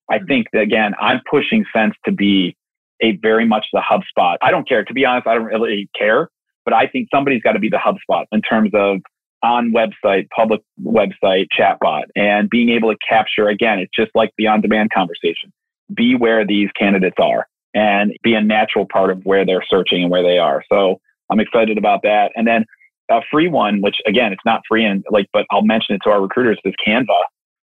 [0.09, 0.25] I mm-hmm.
[0.25, 2.55] think that, again, I'm pushing Sense to be
[3.01, 4.37] a very much the HubSpot.
[4.41, 4.83] I don't care.
[4.83, 6.29] To be honest, I don't really care
[6.65, 8.97] but I think somebody's got to be the HubSpot in terms of
[9.43, 14.47] on website, public website, chatbot, and being able to capture, again, it's just like the
[14.47, 15.51] on demand conversation.
[15.93, 20.11] Be where these candidates are and be a natural part of where they're searching and
[20.11, 20.63] where they are.
[20.71, 22.31] So I'm excited about that.
[22.35, 22.65] And then
[23.11, 26.09] a free one, which again, it's not free and like, but I'll mention it to
[26.09, 27.19] our recruiters is Canva.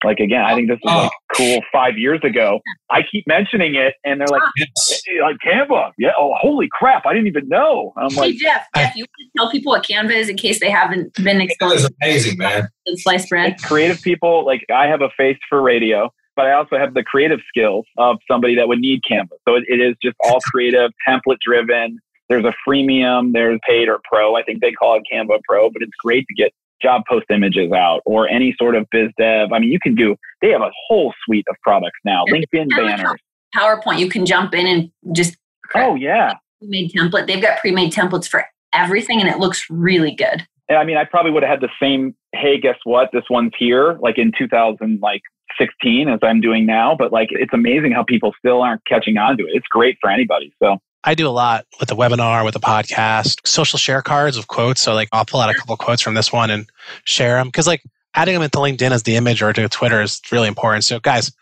[0.04, 1.02] Like again, I think this is oh.
[1.02, 2.60] like cool five years ago.
[2.90, 5.02] I keep mentioning it, and they're like, yes.
[5.22, 5.92] like Canva.
[5.98, 6.10] Yeah.
[6.18, 7.06] Oh, holy crap!
[7.06, 7.92] I didn't even know.
[7.96, 10.60] I'm hey, like, Jeff, Jeff, you want to tell people what Canva is in case
[10.60, 11.86] they haven't been exposed.
[11.86, 12.68] It's amazing, man.
[12.86, 13.52] And sliced bread.
[13.52, 17.02] It's creative people, like I have a face for radio, but I also have the
[17.02, 19.28] creative skills of somebody that would need Canva.
[19.46, 21.98] So it, it is just all creative, template driven.
[22.28, 24.36] There's a freemium, there's paid or pro.
[24.36, 26.52] I think they call it Canva Pro, but it's great to get
[26.82, 29.52] job post images out or any sort of biz dev.
[29.52, 33.20] I mean, you can do, they have a whole suite of products now, LinkedIn banners.
[33.54, 35.36] PowerPoint, you can jump in and just.
[35.74, 36.34] Oh, yeah.
[36.58, 37.26] Pre-made template.
[37.26, 40.46] They've got pre-made templates for everything and it looks really good.
[40.68, 43.10] And I mean, I probably would have had the same, hey, guess what?
[43.12, 45.20] This one's here, like in 2000, like
[45.60, 46.96] 16 as I'm doing now.
[46.98, 49.50] But like, it's amazing how people still aren't catching on to it.
[49.54, 50.52] It's great for anybody.
[50.62, 54.48] So I do a lot with the webinar, with the podcast, social share cards of
[54.48, 54.80] quotes.
[54.80, 56.68] So like I'll pull out a couple quotes from this one and
[57.04, 57.82] share them because like
[58.14, 60.84] adding them into LinkedIn as the image or to Twitter is really important.
[60.84, 61.32] So guys,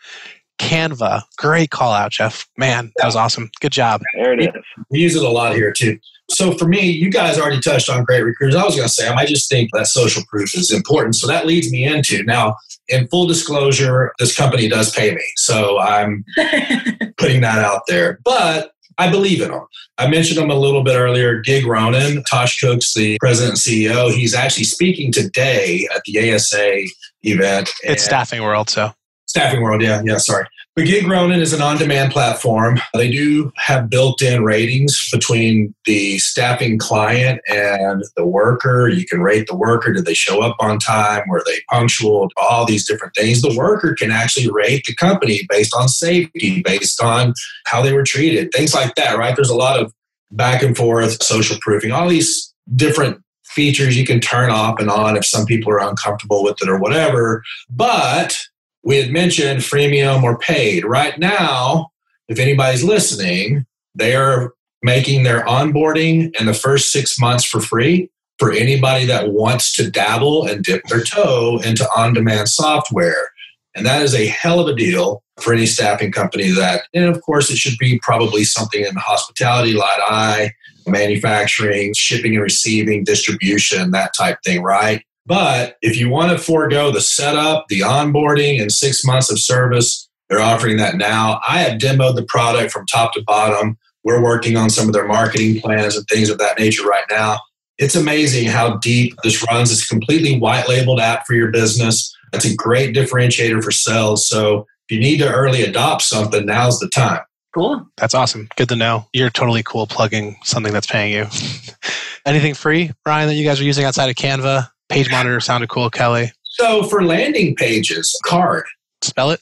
[0.59, 2.47] Canva, great call out, Jeff.
[2.57, 3.49] Man, that was awesome.
[3.59, 4.01] Good job.
[4.15, 4.63] There it is.
[4.89, 5.97] We use it a lot here too.
[6.29, 8.55] So for me, you guys already touched on great recruiters.
[8.55, 11.15] I was going to say, I just think that social proof is important.
[11.15, 12.55] So that leads me into now,
[12.87, 15.23] in full disclosure, this company does pay me.
[15.35, 16.23] So I'm
[17.17, 18.19] putting that out there.
[18.23, 19.65] But I believe in them.
[19.97, 21.39] I mentioned them a little bit earlier.
[21.39, 26.83] Gig Ronan, Tosh Cooks, the president and CEO, he's actually speaking today at the ASA
[27.23, 27.69] event.
[27.83, 28.91] It's Staffing World, so.
[29.31, 30.45] Staffing World, yeah, yeah, sorry.
[30.75, 32.81] But Gig Ronan is an on demand platform.
[32.93, 38.89] They do have built in ratings between the staffing client and the worker.
[38.89, 39.93] You can rate the worker.
[39.93, 41.23] Did they show up on time?
[41.29, 42.27] Were they punctual?
[42.35, 43.41] All these different things.
[43.41, 47.33] The worker can actually rate the company based on safety, based on
[47.67, 49.33] how they were treated, things like that, right?
[49.33, 49.93] There's a lot of
[50.31, 55.15] back and forth, social proofing, all these different features you can turn off and on
[55.15, 57.43] if some people are uncomfortable with it or whatever.
[57.69, 58.37] But
[58.83, 60.85] we had mentioned freemium or paid.
[60.85, 61.91] Right now,
[62.27, 63.65] if anybody's listening,
[63.95, 68.09] they are making their onboarding and the first six months for free
[68.39, 73.29] for anybody that wants to dabble and dip their toe into on demand software.
[73.75, 77.21] And that is a hell of a deal for any staffing company that, and of
[77.21, 80.53] course, it should be probably something in the hospitality, light eye,
[80.87, 85.03] manufacturing, shipping and receiving, distribution, that type thing, right?
[85.25, 90.09] But if you want to forego the setup, the onboarding, and six months of service,
[90.29, 91.41] they're offering that now.
[91.47, 93.77] I have demoed the product from top to bottom.
[94.03, 97.39] We're working on some of their marketing plans and things of that nature right now.
[97.77, 99.71] It's amazing how deep this runs.
[99.71, 102.15] It's a completely white labeled app for your business.
[102.33, 104.27] It's a great differentiator for sales.
[104.27, 107.21] So if you need to early adopt something, now's the time.
[107.53, 107.85] Cool.
[107.97, 108.47] That's awesome.
[108.55, 109.07] Good to know.
[109.13, 111.27] You're totally cool plugging something that's paying you.
[112.25, 114.69] Anything free, Ryan, that you guys are using outside of Canva?
[114.91, 116.31] Page Monitor sounded cool, Kelly.
[116.43, 118.63] So for landing pages, Carrd.
[119.01, 119.39] Spell it.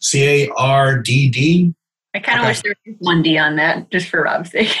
[0.00, 1.74] C A R D D.
[2.14, 2.50] I kind of okay.
[2.50, 4.74] wish there was one D on that just for Rob's sake.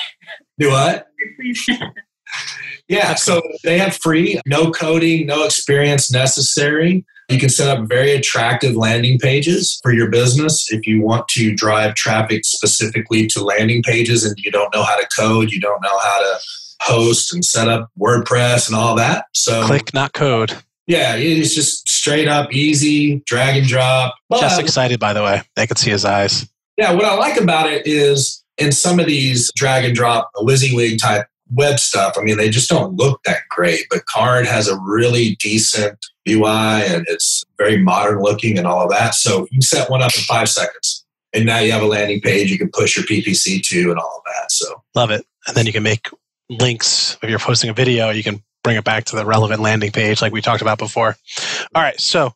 [0.58, 1.08] Do what?
[2.88, 7.04] yeah, so they have free, no coding, no experience necessary.
[7.28, 11.54] You can set up very attractive landing pages for your business if you want to
[11.54, 15.82] drive traffic specifically to landing pages and you don't know how to code, you don't
[15.82, 16.38] know how to
[16.84, 19.26] host and set up WordPress and all that.
[19.32, 20.56] So click, not code.
[20.86, 24.14] Yeah, it's just straight up easy, drag and drop.
[24.28, 25.42] But, just excited, by the way.
[25.56, 26.46] I could see his eyes.
[26.76, 30.98] Yeah, what I like about it is in some of these drag and drop WYSIWYG
[30.98, 33.86] type web stuff, I mean, they just don't look that great.
[33.90, 38.90] But Carrd has a really decent UI and it's very modern looking and all of
[38.90, 39.14] that.
[39.14, 41.04] So you set one up in five seconds.
[41.32, 44.22] And now you have a landing page you can push your PPC to and all
[44.24, 44.52] of that.
[44.52, 45.26] So love it.
[45.46, 46.08] And then you can make
[46.50, 49.92] links if you're posting a video, you can bring it back to the relevant landing
[49.92, 51.16] page like we talked about before.
[51.74, 52.32] All right, so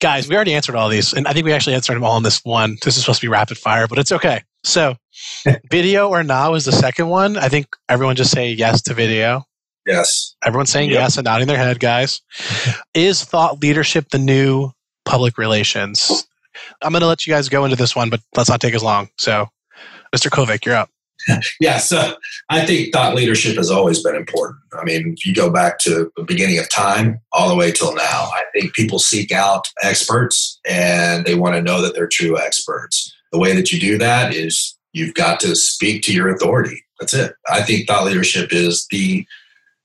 [0.00, 2.22] guys, we already answered all these, and I think we actually answered them all in
[2.22, 2.76] this one.
[2.82, 4.42] This is supposed to be rapid fire, but it's okay.
[4.62, 4.96] So,
[5.70, 7.36] video or now is the second one.
[7.36, 9.44] I think everyone just say yes to video.
[9.86, 10.36] Yes.
[10.44, 11.00] Everyone's saying yep.
[11.00, 12.20] yes and nodding their head, guys.
[12.94, 14.70] is thought leadership the new
[15.04, 16.26] public relations?
[16.82, 18.82] I'm going to let you guys go into this one, but let's not take as
[18.82, 19.08] long.
[19.16, 19.48] So,
[20.14, 20.28] Mr.
[20.28, 20.90] Kovic, you're up.
[21.60, 22.14] yeah, so
[22.48, 24.60] I think thought leadership has always been important.
[24.72, 27.94] I mean, if you go back to the beginning of time all the way till
[27.94, 28.02] now,
[28.32, 33.14] I think people seek out experts and they want to know that they're true experts.
[33.32, 36.82] The way that you do that is you've got to speak to your authority.
[36.98, 37.34] That's it.
[37.48, 39.26] I think thought leadership is the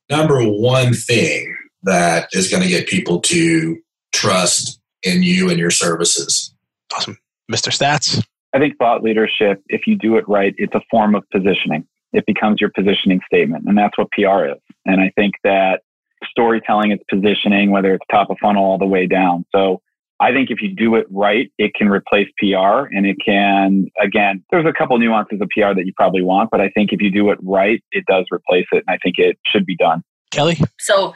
[0.09, 3.77] number one thing that is going to get people to
[4.13, 6.53] trust in you and your services.
[6.93, 7.17] Awesome.
[7.51, 7.69] Mr.
[7.69, 8.25] Statz.
[8.55, 11.85] I think thought leadership, if you do it right, it's a form of positioning.
[12.13, 14.61] It becomes your positioning statement, and that's what PR is.
[14.85, 15.81] And I think that
[16.23, 19.45] storytelling is positioning, whether it's top of funnel all the way down.
[19.53, 19.81] So
[20.21, 24.45] I think if you do it right, it can replace PR and it can, again,
[24.49, 27.11] there's a couple nuances of PR that you probably want, but I think if you
[27.11, 28.85] do it right, it does replace it.
[28.87, 30.01] And I think it should be done.
[30.31, 30.57] Kelly?
[30.79, 31.13] So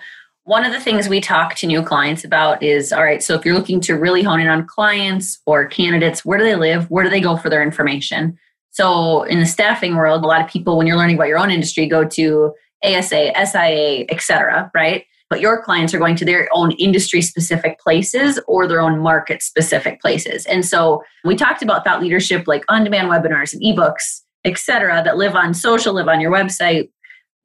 [0.50, 3.46] one of the things we talk to new clients about is all right, so if
[3.46, 6.90] you're looking to really hone in on clients or candidates, where do they live?
[6.90, 8.36] Where do they go for their information?
[8.72, 11.52] So in the staffing world, a lot of people, when you're learning about your own
[11.52, 12.52] industry, go to
[12.84, 14.72] ASA, SIA, etc.
[14.74, 15.06] right?
[15.30, 19.44] But your clients are going to their own industry specific places or their own market
[19.44, 20.48] specific places.
[20.48, 25.16] And so we talked about thought leadership like on demand webinars and ebooks, etc., that
[25.16, 26.90] live on social, live on your website.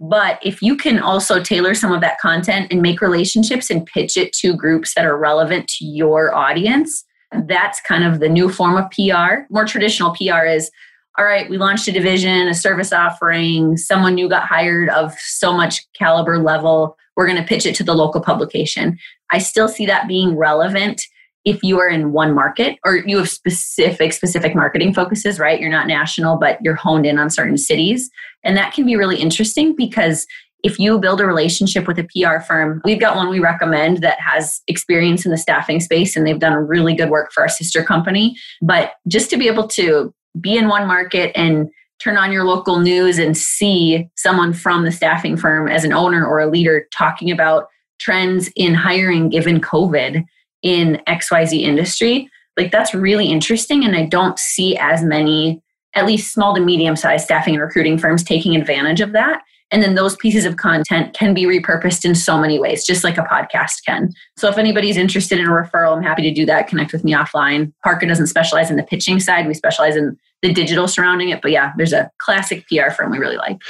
[0.09, 4.17] But if you can also tailor some of that content and make relationships and pitch
[4.17, 7.05] it to groups that are relevant to your audience,
[7.47, 9.43] that's kind of the new form of PR.
[9.51, 10.71] More traditional PR is
[11.17, 15.53] all right, we launched a division, a service offering, someone new got hired of so
[15.53, 16.97] much caliber level.
[17.15, 18.99] We're going to pitch it to the local publication.
[19.31, 21.01] I still see that being relevant
[21.45, 25.71] if you are in one market or you have specific specific marketing focuses right you're
[25.71, 28.11] not national but you're honed in on certain cities
[28.43, 30.27] and that can be really interesting because
[30.65, 34.19] if you build a relationship with a PR firm, we've got one we recommend that
[34.19, 37.85] has experience in the staffing space and they've done really good work for our sister
[37.85, 38.35] company.
[38.63, 41.69] But just to be able to be in one market and
[41.99, 46.27] turn on your local news and see someone from the staffing firm as an owner
[46.27, 47.69] or a leader talking about
[48.01, 50.25] trends in hiring given COVID
[50.65, 53.85] in XYZ industry, like that's really interesting.
[53.85, 55.63] And I don't see as many,
[55.95, 59.43] at least small to medium sized staffing and recruiting firms taking advantage of that.
[59.71, 63.19] And then those pieces of content can be repurposed in so many ways, just like
[63.19, 64.11] a podcast can.
[64.37, 66.69] So if anybody's interested in a referral, I'm happy to do that.
[66.69, 67.73] Connect with me offline.
[67.85, 71.43] Parqa doesn't specialize in the pitching side, we specialize in the digital surrounding it.
[71.43, 73.61] But yeah, there's a classic PR firm we really like.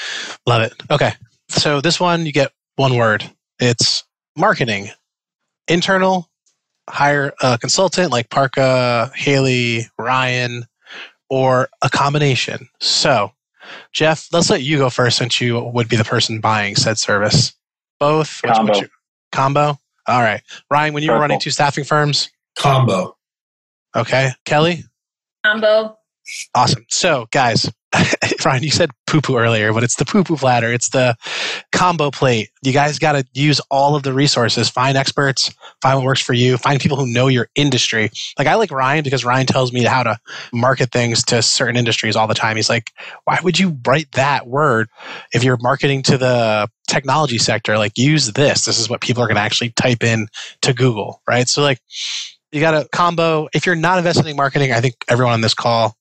[0.47, 0.75] Love it.
[0.91, 1.13] Okay.
[1.49, 3.25] So this one, you get one word
[3.61, 4.05] it's
[4.37, 4.91] marketing,
[5.69, 6.29] internal,
[6.89, 10.67] hire a consultant like Parqa, Haley, Ryan,
[11.31, 12.69] or a combination.
[12.81, 13.33] So,
[13.93, 17.55] Jeff, let's let you go first since you would be the person buying said service.
[17.99, 18.43] Both?
[18.43, 18.77] Combo.
[18.77, 18.89] You,
[19.33, 19.79] combo?
[20.07, 20.43] All right.
[20.71, 22.31] Ryan, when you were running two staffing firms?
[22.57, 23.17] Combo.
[23.97, 24.31] Okay.
[24.45, 24.85] Kelly?
[25.45, 25.97] Combo.
[26.55, 26.85] Awesome.
[26.89, 27.71] So, guys,
[28.45, 30.73] Ryan, you said poo poo earlier, but it's the poo poo platter.
[30.73, 31.17] It's the
[31.73, 32.51] combo plate.
[32.63, 34.69] You guys got to use all of the resources.
[34.69, 38.11] Find experts, find what works for you, find people who know your industry.
[38.39, 40.19] Like I like Ryan because Ryan tells me how to
[40.53, 42.57] market things to certain industries all the time.
[42.57, 42.91] He's like,
[43.25, 44.89] why would you write that word
[45.33, 47.79] if you're marketing to the technology sector?
[47.79, 48.65] Like use this.
[48.65, 50.29] This is what people are going to actually type in
[50.63, 51.49] to Google, right?
[51.49, 51.79] So like
[52.53, 53.49] you got a combo.
[53.53, 55.97] If you're not investing in marketing, I think everyone on this call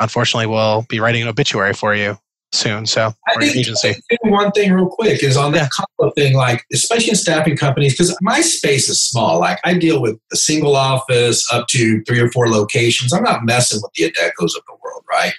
[0.00, 2.18] unfortunately we'll be writing an obituary for you
[2.52, 2.86] soon.
[2.86, 3.94] So, I think agency.
[4.22, 5.84] One thing, real quick, is on that yeah.
[5.98, 9.40] combo thing, like especially in staffing companies, because my space is small.
[9.40, 13.12] Like I deal with a single office up to three or four locations.
[13.12, 15.32] I'm not messing with the Adecos of the world, right?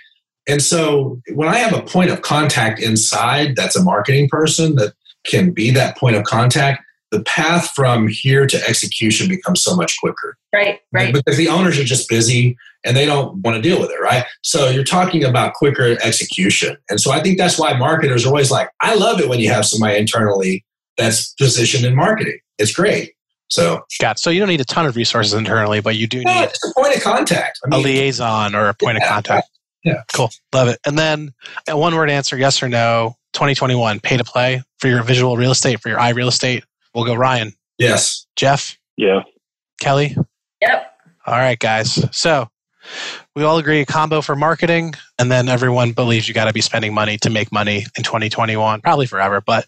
[0.47, 4.93] And so when I have a point of contact inside, that's a marketing person that
[5.25, 9.97] can be that point of contact the path from here to execution becomes so much
[9.99, 10.37] quicker.
[10.53, 11.13] Right, right.
[11.13, 12.57] Because the owners are just busy
[12.87, 14.25] and they don't want to deal with it, right?
[14.43, 16.77] So you're talking about quicker execution.
[16.89, 19.49] And so I think that's why marketers are always like, I love it when you
[19.51, 20.65] have somebody internally
[20.97, 22.39] that's positioned in marketing.
[22.57, 23.13] It's great.
[23.49, 26.41] So got so you don't need a ton of resources internally, but you do no,
[26.41, 29.49] need a point of contact, I mean, a liaison or a point yeah, of contact.
[29.85, 30.79] Yeah, cool, love it.
[30.85, 31.31] And then
[31.69, 33.15] a one word answer: yes or no.
[33.33, 36.63] 2021 pay to play for your visual real estate for your eye real estate
[36.97, 37.53] We'll go Ryan.
[37.77, 38.25] Yes.
[38.35, 38.75] Jeff?
[38.95, 39.21] Yeah.
[39.79, 40.17] Kelly?
[40.61, 40.93] Yep.
[41.27, 42.03] All right, guys.
[42.11, 42.49] So
[43.35, 46.93] we all agree combo for marketing, and then everyone believes you got to be spending
[46.93, 49.41] money to make money in 2021, probably forever.
[49.41, 49.67] But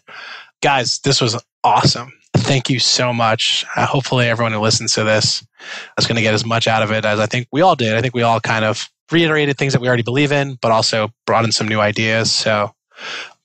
[0.62, 2.12] guys, this was awesome.
[2.36, 3.64] Thank you so much.
[3.76, 5.44] Uh, hopefully, everyone who listens to this
[5.98, 7.94] is going to get as much out of it as I think we all did.
[7.94, 11.12] I think we all kind of reiterated things that we already believe in, but also
[11.26, 12.30] brought in some new ideas.
[12.30, 12.72] So,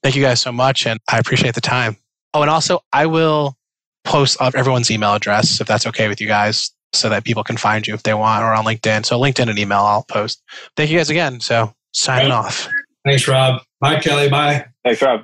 [0.04, 1.98] thank you guys so much, and I appreciate the time.
[2.34, 3.56] Oh, and also, I will
[4.04, 7.86] post everyone's email address if that's okay with you guys so that people can find
[7.86, 9.06] you if they want or on LinkedIn.
[9.06, 10.42] So LinkedIn and email I'll post.
[10.76, 11.40] Thank you guys again.
[11.40, 12.66] So signing Thanks.
[12.66, 12.74] off.
[13.06, 13.62] Thanks, Rob.
[13.80, 14.30] Bye, Kelly.
[14.30, 14.66] Bye.
[14.84, 15.22] Thanks, Rob.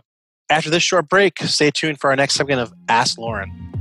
[0.49, 3.71] After this short break, stay tuned for our next segment of Ask Lauren.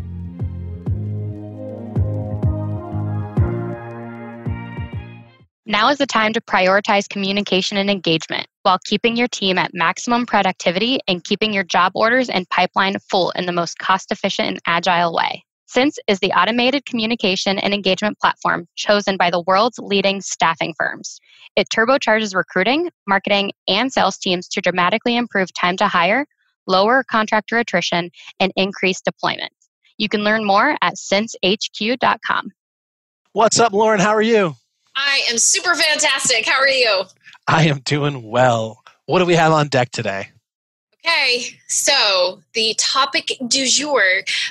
[5.67, 10.27] Now is the time to prioritize communication and engagement while keeping your team at maximum
[10.27, 14.59] productivity and keeping your job orders and pipeline full in the most cost efficient and
[14.67, 15.45] agile way.
[15.71, 21.21] Sense is the automated communication and engagement platform chosen by the world's leading staffing firms.
[21.55, 26.27] It turbocharges recruiting, marketing, and sales teams to dramatically improve time to hire,
[26.67, 28.11] lower contractor attrition,
[28.41, 29.53] and increase deployment.
[29.97, 32.51] You can learn more at sensehq.com.
[33.33, 34.01] What's up, Lauren?
[34.01, 34.57] How are you?
[34.97, 36.49] I am super fantastic.
[36.49, 37.05] How are you?
[37.47, 38.83] I am doing well.
[39.07, 40.31] What do we have on deck today?
[41.03, 44.03] Okay, so the topic du jour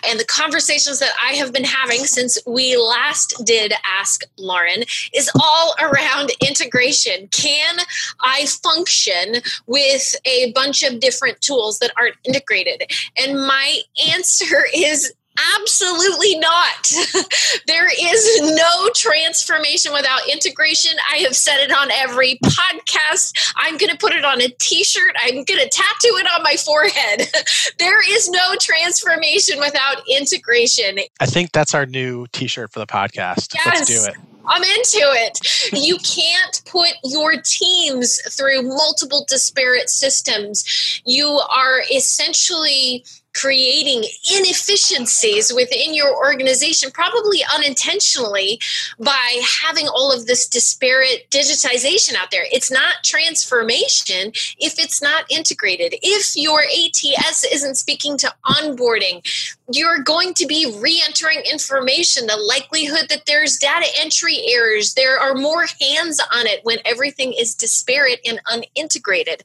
[0.08, 4.84] and the conversations that I have been having since we last did Ask Lauren
[5.14, 7.28] is all around integration.
[7.28, 7.80] Can
[8.22, 12.84] I function with a bunch of different tools that aren't integrated?
[13.16, 13.82] And my
[14.12, 15.14] answer is
[15.60, 16.92] Absolutely not.
[17.68, 20.92] there is no transformation without integration.
[21.12, 23.54] I have said it on every podcast.
[23.56, 25.16] I'm going to put it on a t shirt.
[25.20, 27.30] I'm going to tattoo it on my forehead.
[27.80, 31.00] there is no transformation without integration.
[31.20, 33.54] I think that's our new t shirt for the podcast.
[33.54, 33.66] Yes.
[33.66, 34.18] Let's do it.
[34.50, 35.40] I'm into it.
[35.74, 41.02] you can't put your teams through multiple disparate systems.
[41.06, 44.04] You are essentially creating
[44.36, 48.60] inefficiencies within your organization, probably unintentionally,
[49.00, 52.46] by having all of this disparate digitization out there.
[52.52, 55.96] It's not transformation if it's not integrated.
[56.02, 59.26] If your ATS isn't speaking to onboarding,
[59.72, 62.28] you're going to be re entering information.
[62.28, 67.34] The likelihood that there's data entry errors, there are more hands on it when everything
[67.34, 69.42] is disparate and unintegrated.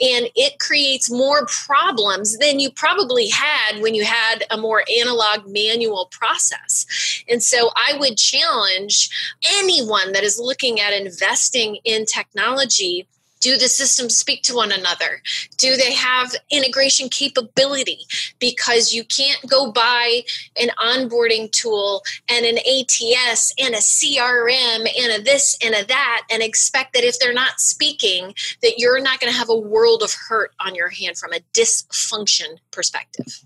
[0.00, 5.46] And it creates more problems than you probably had when you had a more analog
[5.46, 6.86] manual process.
[7.28, 9.10] And so I would challenge
[9.58, 13.06] anyone that is looking at investing in technology
[13.44, 15.20] do the systems speak to one another?
[15.58, 17.98] Do they have integration capability?
[18.38, 20.22] Because you can't go buy
[20.58, 26.22] an onboarding tool and an ATS and a CRM and a this and a that
[26.30, 28.32] and expect that if they're not speaking,
[28.62, 31.40] that you're not going to have a world of hurt on your hand from a
[31.52, 33.44] dysfunction perspective.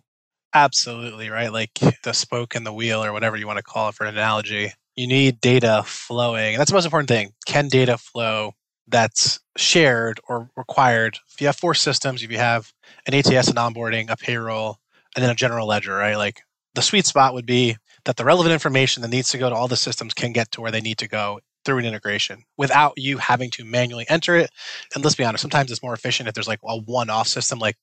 [0.54, 1.52] Absolutely, right?
[1.52, 1.72] Like
[2.04, 4.72] the spoke and the wheel, or whatever you want to call it for an analogy.
[4.94, 6.56] You need data flowing.
[6.56, 7.32] That's the most important thing.
[7.46, 8.52] Can data flow
[8.88, 11.18] that's shared or required.
[11.32, 12.72] If you have four systems, if you have
[13.06, 14.78] an ATS and onboarding, a payroll,
[15.16, 16.16] and then a general ledger, right?
[16.16, 16.42] Like
[16.74, 19.68] the sweet spot would be that the relevant information that needs to go to all
[19.68, 23.18] the systems can get to where they need to go through an integration without you
[23.18, 24.50] having to manually enter it.
[24.94, 27.58] And let's be honest, sometimes it's more efficient if there's like a one off system.
[27.58, 27.76] Like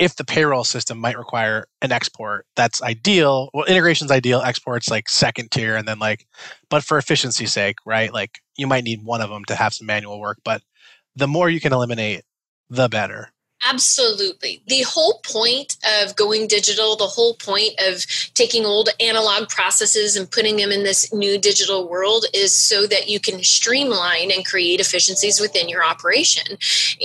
[0.00, 3.50] if the payroll system might require an export, that's ideal.
[3.54, 5.76] Well, integration's ideal, export's like second tier.
[5.76, 6.26] And then like,
[6.68, 8.12] but for efficiency's sake, right?
[8.12, 10.60] Like you might need one of them to have some manual work, but
[11.16, 12.22] the more you can eliminate,
[12.68, 13.30] the better.
[13.62, 14.62] Absolutely.
[14.68, 20.30] The whole point of going digital, the whole point of taking old analog processes and
[20.30, 24.80] putting them in this new digital world is so that you can streamline and create
[24.80, 26.56] efficiencies within your operation.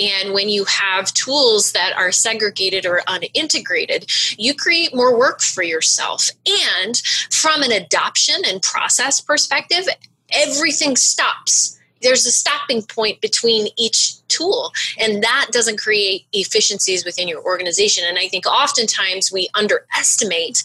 [0.02, 4.06] And when you have tools that are segregated or unintegrated,
[4.40, 6.30] you create more work for yourself.
[6.74, 6.96] And
[7.32, 9.88] from an adoption and process perspective,
[10.32, 14.72] everything stops there's a stopping point between each tool.
[15.00, 18.04] And that doesn't create efficiencies within your organization.
[18.08, 20.64] And i think oftentimes we underestimate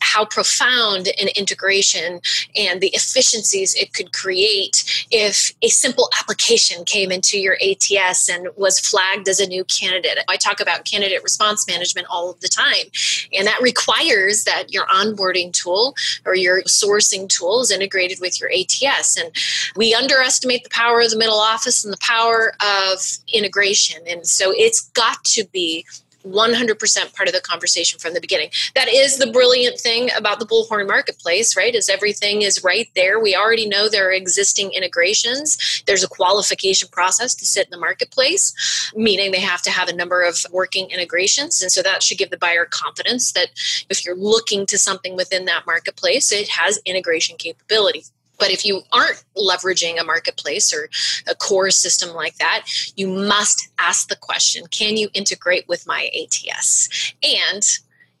[0.00, 2.20] how profound an integration
[2.56, 8.48] and the efficiencies it could create if a simple application came into your ats and
[8.56, 10.18] was flagged as a new candidate.
[10.28, 12.86] I talk about candidate response management all of the time
[13.32, 15.94] and that requires that your onboarding tool
[16.24, 19.30] or your sourcing tool is integrated with your ats and
[19.76, 24.02] we underestimate the power of the middle office and the power of integration.
[24.08, 25.84] And so it's got to be
[26.24, 28.50] 100% part of the conversation from the beginning.
[28.74, 31.74] That is the brilliant thing about the Bullhorn marketplace, right?
[31.74, 33.18] Is everything is right there.
[33.18, 35.82] We already know there are existing integrations.
[35.86, 39.94] There's a qualification process to sit in the marketplace, meaning they have to have a
[39.94, 41.62] number of working integrations.
[41.62, 43.48] And so that should give the buyer confidence that
[43.88, 48.04] if you're looking to something within that marketplace, it has integration capability.
[48.40, 50.88] But if you aren't leveraging a marketplace or
[51.28, 52.66] a core system like that,
[52.96, 57.14] you must ask the question can you integrate with my ATS?
[57.22, 57.62] And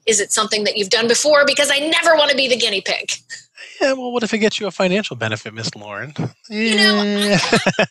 [0.06, 1.44] is it something that you've done before?
[1.44, 3.12] Because I never want to be the guinea pig.
[3.80, 6.14] Yeah, well, what if it gets you a financial benefit, Miss Lauren?
[6.48, 7.36] You know,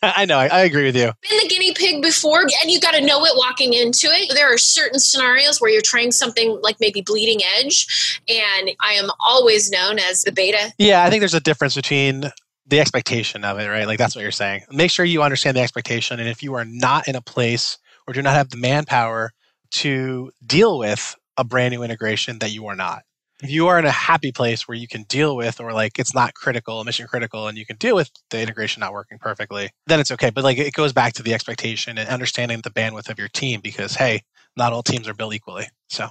[0.02, 1.12] I know, I, I, agree with you.
[1.28, 4.32] Been the guinea pig before, and you got to know it walking into it.
[4.34, 9.10] There are certain scenarios where you're trying something like maybe bleeding edge, and I am
[9.20, 10.72] always known as the beta.
[10.78, 12.30] Yeah, I think there's a difference between
[12.66, 13.86] the expectation of it, right?
[13.86, 14.62] Like that's what you're saying.
[14.70, 18.14] Make sure you understand the expectation, and if you are not in a place or
[18.14, 19.32] do not have the manpower
[19.70, 23.02] to deal with a brand new integration, that you are not
[23.42, 26.14] if you are in a happy place where you can deal with or like it's
[26.14, 30.00] not critical mission critical and you can deal with the integration not working perfectly then
[30.00, 30.30] it's okay.
[30.30, 33.60] But like it goes back to the expectation and understanding the bandwidth of your team
[33.60, 34.22] because hey
[34.56, 36.08] not all teams are built equally so.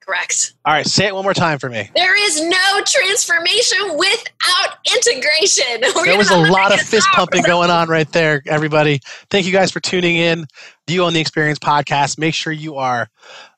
[0.00, 0.54] Correct.
[0.64, 1.90] All right say it one more time for me.
[1.96, 5.82] There is no transformation without integration.
[5.96, 9.00] We're there was a lot of fist pumping going on right there everybody.
[9.30, 10.46] Thank you guys for tuning in.
[10.86, 12.18] You on the experience podcast.
[12.18, 13.08] Make sure you are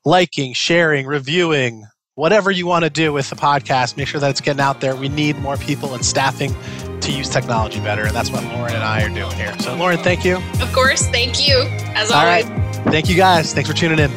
[0.06, 1.84] liking sharing reviewing
[2.18, 4.96] whatever you want to do with the podcast, make sure that it's getting out there.
[4.96, 6.52] We need more people and staffing
[7.00, 8.04] to use technology better.
[8.06, 9.56] And that's what Lauren and I are doing here.
[9.60, 10.38] So, Lauren, thank you.
[10.60, 11.06] Of course.
[11.10, 11.62] Thank you,
[11.94, 12.44] as All always.
[12.44, 12.84] Right.
[12.86, 13.54] Thank you, guys.
[13.54, 14.10] Thanks for tuning in.